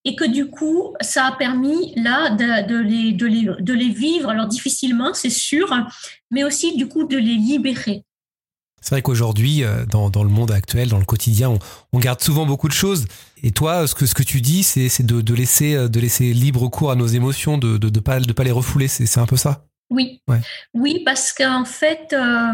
et 0.04 0.14
que 0.14 0.24
du 0.24 0.46
coup, 0.46 0.94
ça 1.00 1.26
a 1.26 1.32
permis 1.32 1.94
là 1.96 2.30
de, 2.30 2.78
les, 2.78 3.12
de, 3.12 3.26
les, 3.26 3.48
de 3.58 3.72
les 3.72 3.88
vivre, 3.88 4.30
alors 4.30 4.46
difficilement, 4.46 5.14
c'est 5.14 5.30
sûr, 5.30 5.74
mais 6.30 6.44
aussi 6.44 6.76
du 6.76 6.86
coup 6.86 7.04
de 7.04 7.16
les 7.16 7.34
libérer. 7.34 8.04
C'est 8.82 8.94
vrai 8.94 9.02
qu'aujourd'hui, 9.02 9.62
euh, 9.62 9.84
dans, 9.84 10.08
dans, 10.08 10.22
le 10.22 10.30
monde 10.30 10.50
actuel, 10.50 10.88
dans 10.88 10.98
le 10.98 11.04
quotidien, 11.04 11.50
on, 11.50 11.58
on, 11.92 11.98
garde 11.98 12.20
souvent 12.22 12.46
beaucoup 12.46 12.68
de 12.68 12.72
choses. 12.72 13.04
Et 13.42 13.50
toi, 13.50 13.86
ce 13.86 13.94
que, 13.94 14.06
ce 14.06 14.14
que 14.14 14.22
tu 14.22 14.40
dis, 14.40 14.62
c'est 14.62 15.02
de, 15.02 15.20
de, 15.20 15.34
laisser, 15.34 15.74
euh, 15.74 15.88
de 15.88 16.00
laisser 16.00 16.32
libre 16.32 16.66
cours 16.68 16.90
à 16.90 16.94
nos 16.94 17.06
émotions, 17.06 17.58
de 17.58 17.72
ne 17.72 17.78
de, 17.78 17.90
de 17.90 18.00
pas, 18.00 18.20
de 18.20 18.32
pas 18.32 18.44
les 18.44 18.50
refouler. 18.50 18.88
C'est 18.88 19.18
un 19.18 19.26
peu 19.26 19.36
ça? 19.36 19.66
Oui. 19.90 20.22
Ouais. 20.28 20.40
Oui, 20.72 21.02
parce 21.04 21.32
qu'en 21.34 21.66
fait, 21.66 22.14
euh, 22.14 22.52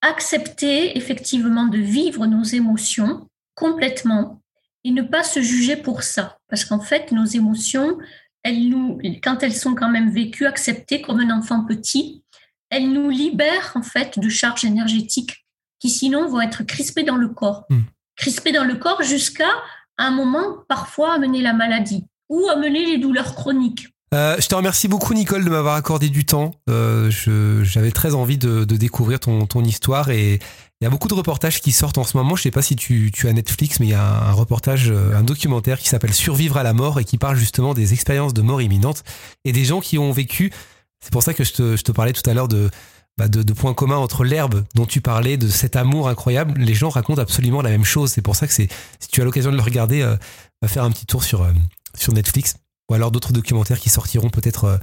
accepter 0.00 0.96
effectivement 0.96 1.66
de 1.66 1.78
vivre 1.78 2.26
nos 2.26 2.42
émotions 2.42 3.28
complètement 3.54 4.40
et 4.84 4.90
ne 4.90 5.02
pas 5.02 5.24
se 5.24 5.40
juger 5.40 5.76
pour 5.76 6.02
ça. 6.02 6.38
Parce 6.48 6.64
qu'en 6.64 6.80
fait, 6.80 7.12
nos 7.12 7.24
émotions, 7.24 7.98
elles 8.42 8.68
nous, 8.68 8.98
quand 9.22 9.42
elles 9.42 9.54
sont 9.54 9.74
quand 9.74 9.90
même 9.90 10.10
vécues, 10.10 10.46
acceptées 10.46 11.02
comme 11.02 11.20
un 11.20 11.36
enfant 11.36 11.64
petit, 11.64 12.22
elles 12.70 12.90
nous 12.90 13.10
libèrent 13.10 13.72
en 13.74 13.82
fait 13.82 14.18
de 14.18 14.28
charges 14.28 14.64
énergétiques 14.64 15.46
qui 15.80 15.90
sinon 15.90 16.28
vont 16.28 16.40
être 16.40 16.64
crispées 16.64 17.04
dans 17.04 17.16
le 17.16 17.28
corps. 17.28 17.64
Mm. 17.70 17.80
Crispées 18.16 18.52
dans 18.52 18.64
le 18.64 18.76
corps 18.76 19.02
jusqu'à 19.02 19.50
un 19.96 20.10
moment 20.10 20.58
parfois 20.68 21.14
amener 21.14 21.42
la 21.42 21.52
maladie 21.52 22.04
ou 22.28 22.48
amener 22.48 22.84
les 22.86 22.98
douleurs 22.98 23.34
chroniques. 23.34 23.88
Euh, 24.14 24.36
je 24.40 24.46
te 24.46 24.54
remercie 24.54 24.88
beaucoup 24.88 25.12
Nicole 25.12 25.44
de 25.44 25.50
m'avoir 25.50 25.74
accordé 25.74 26.08
du 26.08 26.24
temps. 26.24 26.54
Euh, 26.70 27.10
J'avais 27.62 27.90
très 27.90 28.14
envie 28.14 28.38
de, 28.38 28.64
de 28.64 28.76
découvrir 28.76 29.20
ton, 29.20 29.46
ton, 29.46 29.62
histoire 29.62 30.08
et 30.08 30.34
il 30.80 30.84
y 30.84 30.86
a 30.86 30.90
beaucoup 30.90 31.08
de 31.08 31.14
reportages 31.14 31.60
qui 31.60 31.72
sortent 31.72 31.98
en 31.98 32.04
ce 32.04 32.16
moment. 32.16 32.34
Je 32.34 32.42
sais 32.42 32.50
pas 32.50 32.62
si 32.62 32.74
tu, 32.74 33.10
tu 33.12 33.28
as 33.28 33.32
Netflix, 33.32 33.80
mais 33.80 33.86
il 33.86 33.90
y 33.90 33.94
a 33.94 34.02
un, 34.02 34.32
reportage, 34.32 34.90
un 34.90 35.22
documentaire 35.22 35.78
qui 35.78 35.88
s'appelle 35.88 36.14
Survivre 36.14 36.56
à 36.56 36.62
la 36.62 36.72
mort 36.72 37.00
et 37.00 37.04
qui 37.04 37.18
parle 37.18 37.36
justement 37.36 37.74
des 37.74 37.92
expériences 37.92 38.32
de 38.32 38.40
mort 38.40 38.62
imminente 38.62 39.04
et 39.44 39.52
des 39.52 39.64
gens 39.64 39.80
qui 39.80 39.98
ont 39.98 40.12
vécu. 40.12 40.52
C'est 41.00 41.12
pour 41.12 41.22
ça 41.22 41.34
que 41.34 41.44
je 41.44 41.52
te, 41.52 41.76
je 41.76 41.82
te 41.82 41.92
parlais 41.92 42.12
tout 42.12 42.28
à 42.30 42.32
l'heure 42.32 42.48
de, 42.48 42.70
bah 43.18 43.28
de, 43.28 43.42
de, 43.42 43.52
points 43.52 43.74
communs 43.74 43.98
entre 43.98 44.24
l'herbe 44.24 44.64
dont 44.74 44.86
tu 44.86 45.00
parlais, 45.00 45.36
de 45.36 45.48
cet 45.48 45.76
amour 45.76 46.08
incroyable. 46.08 46.54
Les 46.58 46.74
gens 46.74 46.88
racontent 46.88 47.20
absolument 47.20 47.60
la 47.60 47.70
même 47.70 47.84
chose. 47.84 48.12
C'est 48.12 48.22
pour 48.22 48.36
ça 48.36 48.46
que 48.46 48.52
si 48.54 48.68
tu 49.10 49.20
as 49.20 49.24
l'occasion 49.24 49.50
de 49.50 49.56
le 49.56 49.62
regarder, 49.62 50.00
euh, 50.00 50.16
va 50.62 50.68
faire 50.68 50.84
un 50.84 50.90
petit 50.90 51.06
tour 51.06 51.24
sur, 51.24 51.42
euh, 51.42 51.52
sur 51.94 52.14
Netflix 52.14 52.54
ou 52.88 52.94
alors 52.94 53.10
d'autres 53.10 53.32
documentaires 53.32 53.78
qui 53.78 53.90
sortiront 53.90 54.30
peut-être 54.30 54.64
euh, 54.64 54.76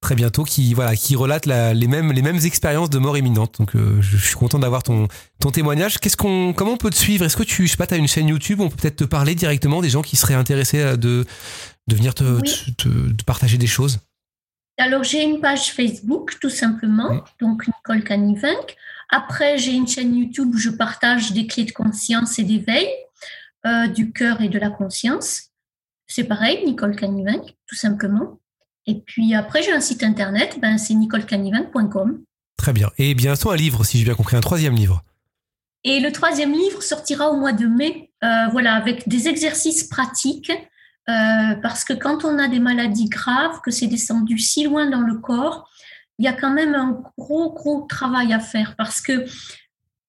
très 0.00 0.14
bientôt 0.14 0.44
qui 0.44 0.72
voilà 0.72 0.96
qui 0.96 1.16
relatent 1.16 1.46
la, 1.46 1.74
les 1.74 1.86
mêmes 1.86 2.12
les 2.12 2.22
mêmes 2.22 2.38
expériences 2.44 2.90
de 2.90 2.98
mort 2.98 3.16
imminente. 3.18 3.56
Donc 3.58 3.74
euh, 3.74 4.00
je, 4.00 4.16
je, 4.16 4.26
suis 4.26 4.36
content 4.36 4.58
d'avoir 4.58 4.82
ton 4.82 5.08
ton 5.40 5.50
témoignage. 5.50 5.98
Qu'est-ce 5.98 6.16
qu'on 6.16 6.52
comment 6.54 6.72
on 6.72 6.76
peut 6.76 6.90
te 6.90 6.96
suivre? 6.96 7.24
Est-ce 7.24 7.36
que 7.36 7.42
tu 7.42 7.66
je 7.66 7.72
sais 7.72 7.76
pas 7.76 7.86
tu 7.86 7.94
as 7.94 7.98
une 7.98 8.08
chaîne 8.08 8.28
YouTube? 8.28 8.60
On 8.60 8.68
peut 8.68 8.76
peut-être 8.76 8.96
te 8.96 9.04
parler 9.04 9.34
directement 9.34 9.80
des 9.80 9.90
gens 9.90 10.02
qui 10.02 10.16
seraient 10.16 10.34
intéressés 10.34 10.96
de 10.96 11.24
de 11.88 11.94
venir 11.94 12.14
te, 12.14 12.24
oui. 12.24 12.42
te, 12.76 12.88
te, 12.88 13.12
te, 13.12 13.24
partager 13.24 13.58
des 13.58 13.66
choses. 13.66 13.98
Alors 14.78 15.02
j'ai 15.04 15.22
une 15.22 15.40
page 15.40 15.72
Facebook 15.72 16.38
tout 16.40 16.50
simplement 16.50 17.10
oui. 17.10 17.18
donc 17.40 17.66
Nicole 17.66 18.02
Canivinck 18.02 18.76
après 19.10 19.58
j'ai 19.58 19.72
une 19.72 19.88
chaîne 19.88 20.16
YouTube 20.16 20.54
où 20.54 20.58
je 20.58 20.70
partage 20.70 21.32
des 21.32 21.46
clés 21.46 21.64
de 21.64 21.72
conscience 21.72 22.38
et 22.38 22.44
d'éveil 22.44 22.86
euh, 23.66 23.88
du 23.88 24.12
cœur 24.12 24.40
et 24.40 24.48
de 24.48 24.58
la 24.58 24.70
conscience 24.70 25.49
c'est 26.10 26.24
pareil, 26.24 26.64
Nicole 26.66 26.96
Canivinck, 26.96 27.56
tout 27.66 27.76
simplement. 27.76 28.40
Et 28.86 29.00
puis 29.00 29.34
après, 29.34 29.62
j'ai 29.62 29.72
un 29.72 29.80
site 29.80 30.02
internet, 30.02 30.58
ben, 30.60 30.76
c'est 30.76 30.94
nicolecanivinck.com. 30.94 32.20
Très 32.56 32.72
bien. 32.72 32.90
Et 32.98 33.14
bientôt 33.14 33.50
un 33.50 33.56
livre, 33.56 33.84
si 33.84 33.98
j'ai 33.98 34.04
bien 34.04 34.14
compris, 34.14 34.36
un 34.36 34.40
troisième 34.40 34.74
livre. 34.74 35.04
Et 35.84 36.00
le 36.00 36.10
troisième 36.10 36.52
livre 36.52 36.82
sortira 36.82 37.30
au 37.30 37.36
mois 37.36 37.52
de 37.52 37.66
mai, 37.66 38.10
euh, 38.24 38.48
voilà, 38.50 38.74
avec 38.74 39.08
des 39.08 39.28
exercices 39.28 39.84
pratiques, 39.84 40.50
euh, 41.08 41.54
parce 41.62 41.84
que 41.84 41.92
quand 41.92 42.24
on 42.24 42.38
a 42.38 42.48
des 42.48 42.58
maladies 42.58 43.08
graves, 43.08 43.60
que 43.64 43.70
c'est 43.70 43.86
descendu 43.86 44.36
si 44.36 44.64
loin 44.64 44.90
dans 44.90 45.00
le 45.02 45.14
corps, 45.14 45.70
il 46.18 46.24
y 46.24 46.28
a 46.28 46.32
quand 46.32 46.52
même 46.52 46.74
un 46.74 47.00
gros, 47.16 47.52
gros 47.52 47.86
travail 47.88 48.32
à 48.32 48.40
faire, 48.40 48.74
parce 48.76 49.00
que 49.00 49.24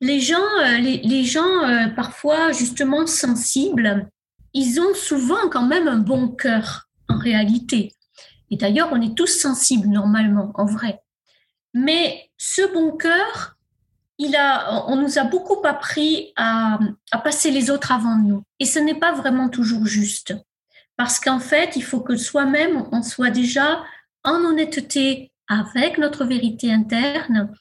les 0.01 0.19
gens, 0.19 0.41
euh, 0.61 0.77
les, 0.77 0.97
les 1.03 1.23
gens 1.25 1.91
parfois 1.95 2.51
justement 2.51 3.05
sensibles, 3.05 4.09
ils 4.53 4.79
ont 4.79 4.93
souvent 4.93 5.49
quand 5.49 5.65
même 5.65 5.87
un 5.87 5.97
bon 5.97 6.29
cœur 6.29 6.89
en 7.07 7.17
réalité. 7.17 7.93
Et 8.49 8.57
d'ailleurs, 8.57 8.89
on 8.91 9.01
est 9.01 9.15
tous 9.15 9.27
sensibles 9.27 9.87
normalement, 9.87 10.51
en 10.55 10.65
vrai. 10.65 10.99
Mais 11.73 12.29
ce 12.37 12.61
bon 12.73 12.97
cœur, 12.97 13.57
il 14.17 14.35
a, 14.35 14.85
on 14.87 15.01
nous 15.01 15.17
a 15.17 15.23
beaucoup 15.23 15.65
appris 15.65 16.33
à, 16.35 16.79
passer 17.23 17.49
les 17.49 17.71
autres 17.71 17.91
avant 17.91 18.17
nous. 18.17 18.43
Et 18.59 18.65
ce 18.65 18.79
n'est 18.79 18.99
pas 18.99 19.13
vraiment 19.13 19.49
toujours 19.49 19.85
juste. 19.85 20.35
Parce 20.97 21.19
qu'en 21.19 21.39
fait, 21.39 21.75
il 21.75 21.83
faut 21.83 22.01
que 22.01 22.17
soi-même, 22.17 22.83
on 22.91 23.01
soit 23.01 23.31
déjà 23.31 23.83
en 24.23 24.43
honnêteté 24.43 25.31
avec 25.47 25.97
notre 25.97 26.25
vérité 26.25 26.71
interne 26.71 27.51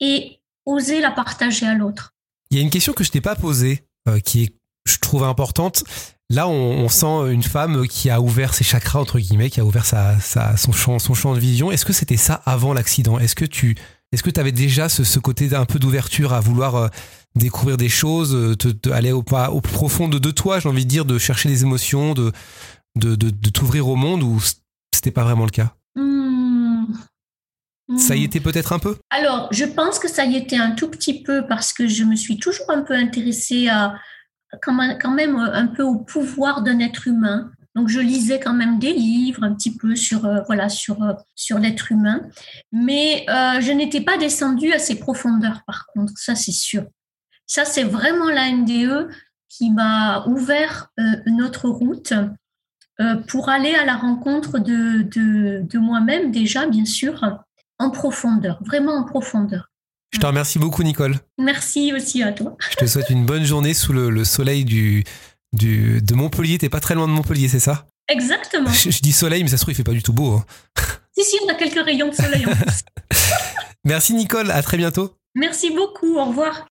et 0.00 0.40
oser 0.66 1.00
la 1.00 1.10
partager 1.10 1.66
à 1.66 1.74
l'autre. 1.74 2.12
Il 2.50 2.58
y 2.58 2.60
a 2.60 2.62
une 2.62 2.70
question 2.70 2.92
que 2.92 3.02
je 3.02 3.10
t'ai 3.10 3.20
pas 3.20 3.34
posée, 3.34 3.84
euh, 4.08 4.20
qui 4.20 4.44
est, 4.44 4.54
je 4.86 4.98
trouve, 4.98 5.24
importante. 5.24 5.84
Là, 6.30 6.48
on, 6.48 6.52
on, 6.52 6.88
sent 6.88 7.32
une 7.32 7.42
femme 7.42 7.86
qui 7.86 8.10
a 8.10 8.20
ouvert 8.20 8.54
ses 8.54 8.64
chakras 8.64 9.00
entre 9.00 9.18
guillemets, 9.18 9.50
qui 9.50 9.60
a 9.60 9.64
ouvert 9.64 9.84
sa, 9.84 10.18
sa, 10.20 10.56
son 10.56 10.72
champ, 10.72 10.98
son 10.98 11.14
champ 11.14 11.34
de 11.34 11.38
vision. 11.38 11.70
Est-ce 11.70 11.84
que 11.84 11.92
c'était 11.92 12.16
ça 12.16 12.42
avant 12.46 12.72
l'accident? 12.72 13.18
Est-ce 13.18 13.34
que 13.34 13.44
tu, 13.44 13.76
est-ce 14.12 14.22
que 14.22 14.30
tu 14.30 14.40
avais 14.40 14.52
déjà 14.52 14.88
ce, 14.88 15.04
ce 15.04 15.18
côté 15.18 15.54
un 15.54 15.66
peu 15.66 15.78
d'ouverture 15.78 16.32
à 16.32 16.40
vouloir 16.40 16.76
euh, 16.76 16.88
découvrir 17.36 17.76
des 17.76 17.88
choses, 17.88 18.56
te, 18.58 18.68
te 18.68 18.90
aller 18.90 19.12
au 19.12 19.22
pas 19.22 19.50
au 19.50 19.60
profond 19.60 20.08
de, 20.08 20.18
de 20.18 20.30
toi, 20.30 20.60
j'ai 20.60 20.68
envie 20.68 20.84
de 20.84 20.90
dire, 20.90 21.04
de 21.04 21.18
chercher 21.18 21.48
des 21.48 21.62
émotions, 21.62 22.14
de, 22.14 22.32
de, 22.96 23.16
de, 23.16 23.30
de 23.30 23.50
t'ouvrir 23.50 23.88
au 23.88 23.96
monde, 23.96 24.22
ou 24.22 24.40
c'était 24.94 25.10
pas 25.10 25.24
vraiment 25.24 25.44
le 25.44 25.50
cas? 25.50 25.74
Mmh. 25.96 26.86
Ça 27.98 28.16
y 28.16 28.24
était 28.24 28.40
peut-être 28.40 28.72
un 28.72 28.78
peu? 28.78 28.96
Alors, 29.10 29.48
je 29.50 29.64
pense 29.64 29.98
que 29.98 30.08
ça 30.08 30.24
y 30.24 30.36
était 30.36 30.56
un 30.56 30.70
tout 30.70 30.88
petit 30.88 31.22
peu 31.22 31.46
parce 31.46 31.72
que 31.72 31.86
je 31.86 32.04
me 32.04 32.16
suis 32.16 32.38
toujours 32.38 32.70
un 32.70 32.80
peu 32.80 32.94
intéressée 32.94 33.68
à 33.68 33.94
quand 34.62 35.10
même 35.10 35.36
un 35.36 35.66
peu 35.66 35.82
au 35.82 35.96
pouvoir 35.96 36.62
d'un 36.62 36.78
être 36.80 37.06
humain. 37.06 37.50
Donc 37.74 37.88
je 37.88 37.98
lisais 37.98 38.38
quand 38.38 38.54
même 38.54 38.78
des 38.78 38.92
livres 38.92 39.42
un 39.42 39.52
petit 39.54 39.76
peu 39.76 39.96
sur 39.96 40.24
euh, 40.26 40.42
voilà 40.46 40.68
sur 40.68 41.02
euh, 41.02 41.12
sur 41.34 41.58
l'être 41.58 41.90
humain, 41.90 42.22
mais 42.70 43.26
euh, 43.28 43.60
je 43.60 43.72
n'étais 43.72 44.00
pas 44.00 44.16
descendue 44.16 44.72
à 44.72 44.78
ces 44.78 44.98
profondeurs 44.98 45.62
par 45.66 45.86
contre, 45.86 46.12
ça 46.16 46.36
c'est 46.36 46.52
sûr. 46.52 46.84
Ça 47.46 47.64
c'est 47.64 47.82
vraiment 47.82 48.30
la 48.30 48.50
NDE 48.50 49.10
qui 49.48 49.70
m'a 49.70 50.24
ouvert 50.26 50.88
une 51.26 51.42
autre 51.42 51.68
route 51.68 52.12
pour 53.28 53.48
aller 53.48 53.74
à 53.74 53.84
la 53.84 53.96
rencontre 53.96 54.58
de, 54.58 55.02
de 55.02 55.78
moi-même 55.78 56.32
déjà 56.32 56.66
bien 56.66 56.86
sûr 56.86 57.22
en 57.78 57.90
profondeur, 57.90 58.60
vraiment 58.64 58.94
en 58.94 59.04
profondeur. 59.04 59.70
Je 60.12 60.18
te 60.18 60.26
remercie 60.26 60.58
beaucoup, 60.58 60.82
Nicole. 60.82 61.16
Merci 61.38 61.92
aussi 61.92 62.22
à 62.22 62.32
toi. 62.32 62.56
Je 62.70 62.76
te 62.76 62.86
souhaite 62.86 63.10
une 63.10 63.26
bonne 63.26 63.44
journée 63.44 63.74
sous 63.74 63.92
le, 63.92 64.10
le 64.10 64.24
soleil 64.24 64.64
du, 64.64 65.04
du, 65.52 66.00
de 66.00 66.14
Montpellier. 66.14 66.58
T'es 66.58 66.68
pas 66.68 66.80
très 66.80 66.94
loin 66.94 67.08
de 67.08 67.12
Montpellier, 67.12 67.48
c'est 67.48 67.60
ça? 67.60 67.86
Exactement. 68.08 68.70
Je, 68.70 68.90
je, 68.90 69.00
dis 69.00 69.12
soleil, 69.12 69.42
mais 69.42 69.48
ça 69.48 69.56
se 69.56 69.62
trouve, 69.62 69.72
il 69.72 69.76
fait 69.76 69.84
pas 69.84 69.92
du 69.92 70.02
tout 70.02 70.12
beau. 70.12 70.34
Hein. 70.34 70.44
Si, 71.16 71.24
si, 71.24 71.36
on 71.44 71.48
a 71.48 71.54
quelques 71.54 71.84
rayons 71.84 72.08
de 72.08 72.14
soleil 72.14 72.44
en 72.46 72.50
plus. 72.56 72.84
Merci, 73.84 74.14
Nicole. 74.14 74.50
À 74.50 74.62
très 74.62 74.76
bientôt. 74.76 75.16
Merci 75.34 75.70
beaucoup. 75.70 76.16
Au 76.16 76.26
revoir. 76.26 76.66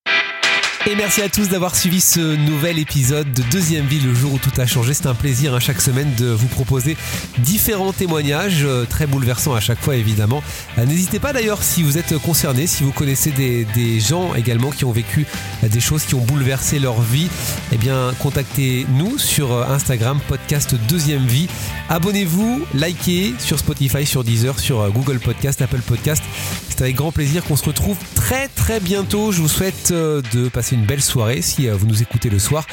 Et 0.85 0.95
merci 0.95 1.21
à 1.21 1.29
tous 1.29 1.47
d'avoir 1.47 1.77
suivi 1.77 2.01
ce 2.01 2.19
nouvel 2.19 2.77
épisode 2.77 3.31
de 3.31 3.41
Deuxième 3.43 3.85
Vie, 3.85 4.01
le 4.01 4.13
jour 4.13 4.33
où 4.33 4.37
tout 4.37 4.51
a 4.57 4.65
changé. 4.65 4.93
C'est 4.93 5.05
un 5.05 5.15
plaisir 5.15 5.53
hein, 5.53 5.61
chaque 5.61 5.79
semaine 5.79 6.13
de 6.17 6.25
vous 6.25 6.49
proposer 6.49 6.97
différents 7.37 7.93
témoignages, 7.93 8.65
euh, 8.65 8.83
très 8.83 9.07
bouleversants 9.07 9.53
à 9.53 9.61
chaque 9.61 9.79
fois 9.79 9.95
évidemment. 9.95 10.43
Euh, 10.77 10.85
N'hésitez 10.85 11.19
pas 11.19 11.31
d'ailleurs 11.31 11.63
si 11.63 11.83
vous 11.83 11.97
êtes 11.97 12.17
concerné, 12.17 12.67
si 12.67 12.83
vous 12.83 12.91
connaissez 12.91 13.31
des, 13.31 13.99
gens 14.01 14.35
également 14.35 14.71
qui 14.71 14.83
ont 14.83 14.91
vécu 14.91 15.25
euh, 15.63 15.69
des 15.69 15.79
choses 15.79 16.03
qui 16.03 16.15
ont 16.15 16.25
bouleversé 16.25 16.79
leur 16.79 17.01
vie, 17.01 17.29
eh 17.71 17.77
bien 17.77 18.13
contactez-nous 18.19 19.17
sur 19.17 19.53
Instagram, 19.71 20.19
podcast 20.27 20.75
Deuxième 20.89 21.25
Vie. 21.25 21.47
Abonnez-vous, 21.87 22.65
likez 22.73 23.35
sur 23.39 23.57
Spotify, 23.57 24.05
sur 24.05 24.25
Deezer, 24.25 24.59
sur 24.59 24.91
Google 24.91 25.19
Podcast, 25.19 25.61
Apple 25.61 25.81
Podcast. 25.81 26.23
C'est 26.67 26.81
avec 26.81 26.95
grand 26.95 27.13
plaisir 27.13 27.45
qu'on 27.45 27.55
se 27.55 27.63
retrouve 27.63 27.97
très 28.15 28.49
très 28.49 28.81
bientôt. 28.81 29.31
Je 29.31 29.41
vous 29.41 29.47
souhaite 29.47 29.93
de 29.93 30.49
une 30.73 30.85
belle 30.85 31.01
soirée 31.01 31.41
si 31.41 31.67
vous 31.67 31.85
nous 31.85 32.01
écoutez 32.01 32.29
le 32.29 32.39
soir 32.39 32.65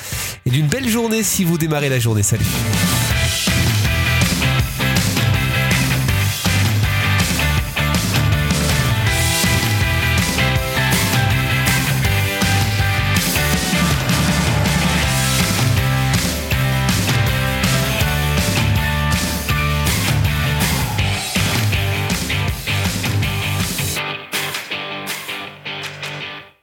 et 0.46 0.50
d'une 0.50 0.66
belle 0.66 0.88
journée 0.88 1.22
si 1.22 1.44
vous 1.44 1.58
démarrez 1.58 1.88
la 1.88 1.98
journée. 1.98 2.22
Salut 2.22 2.44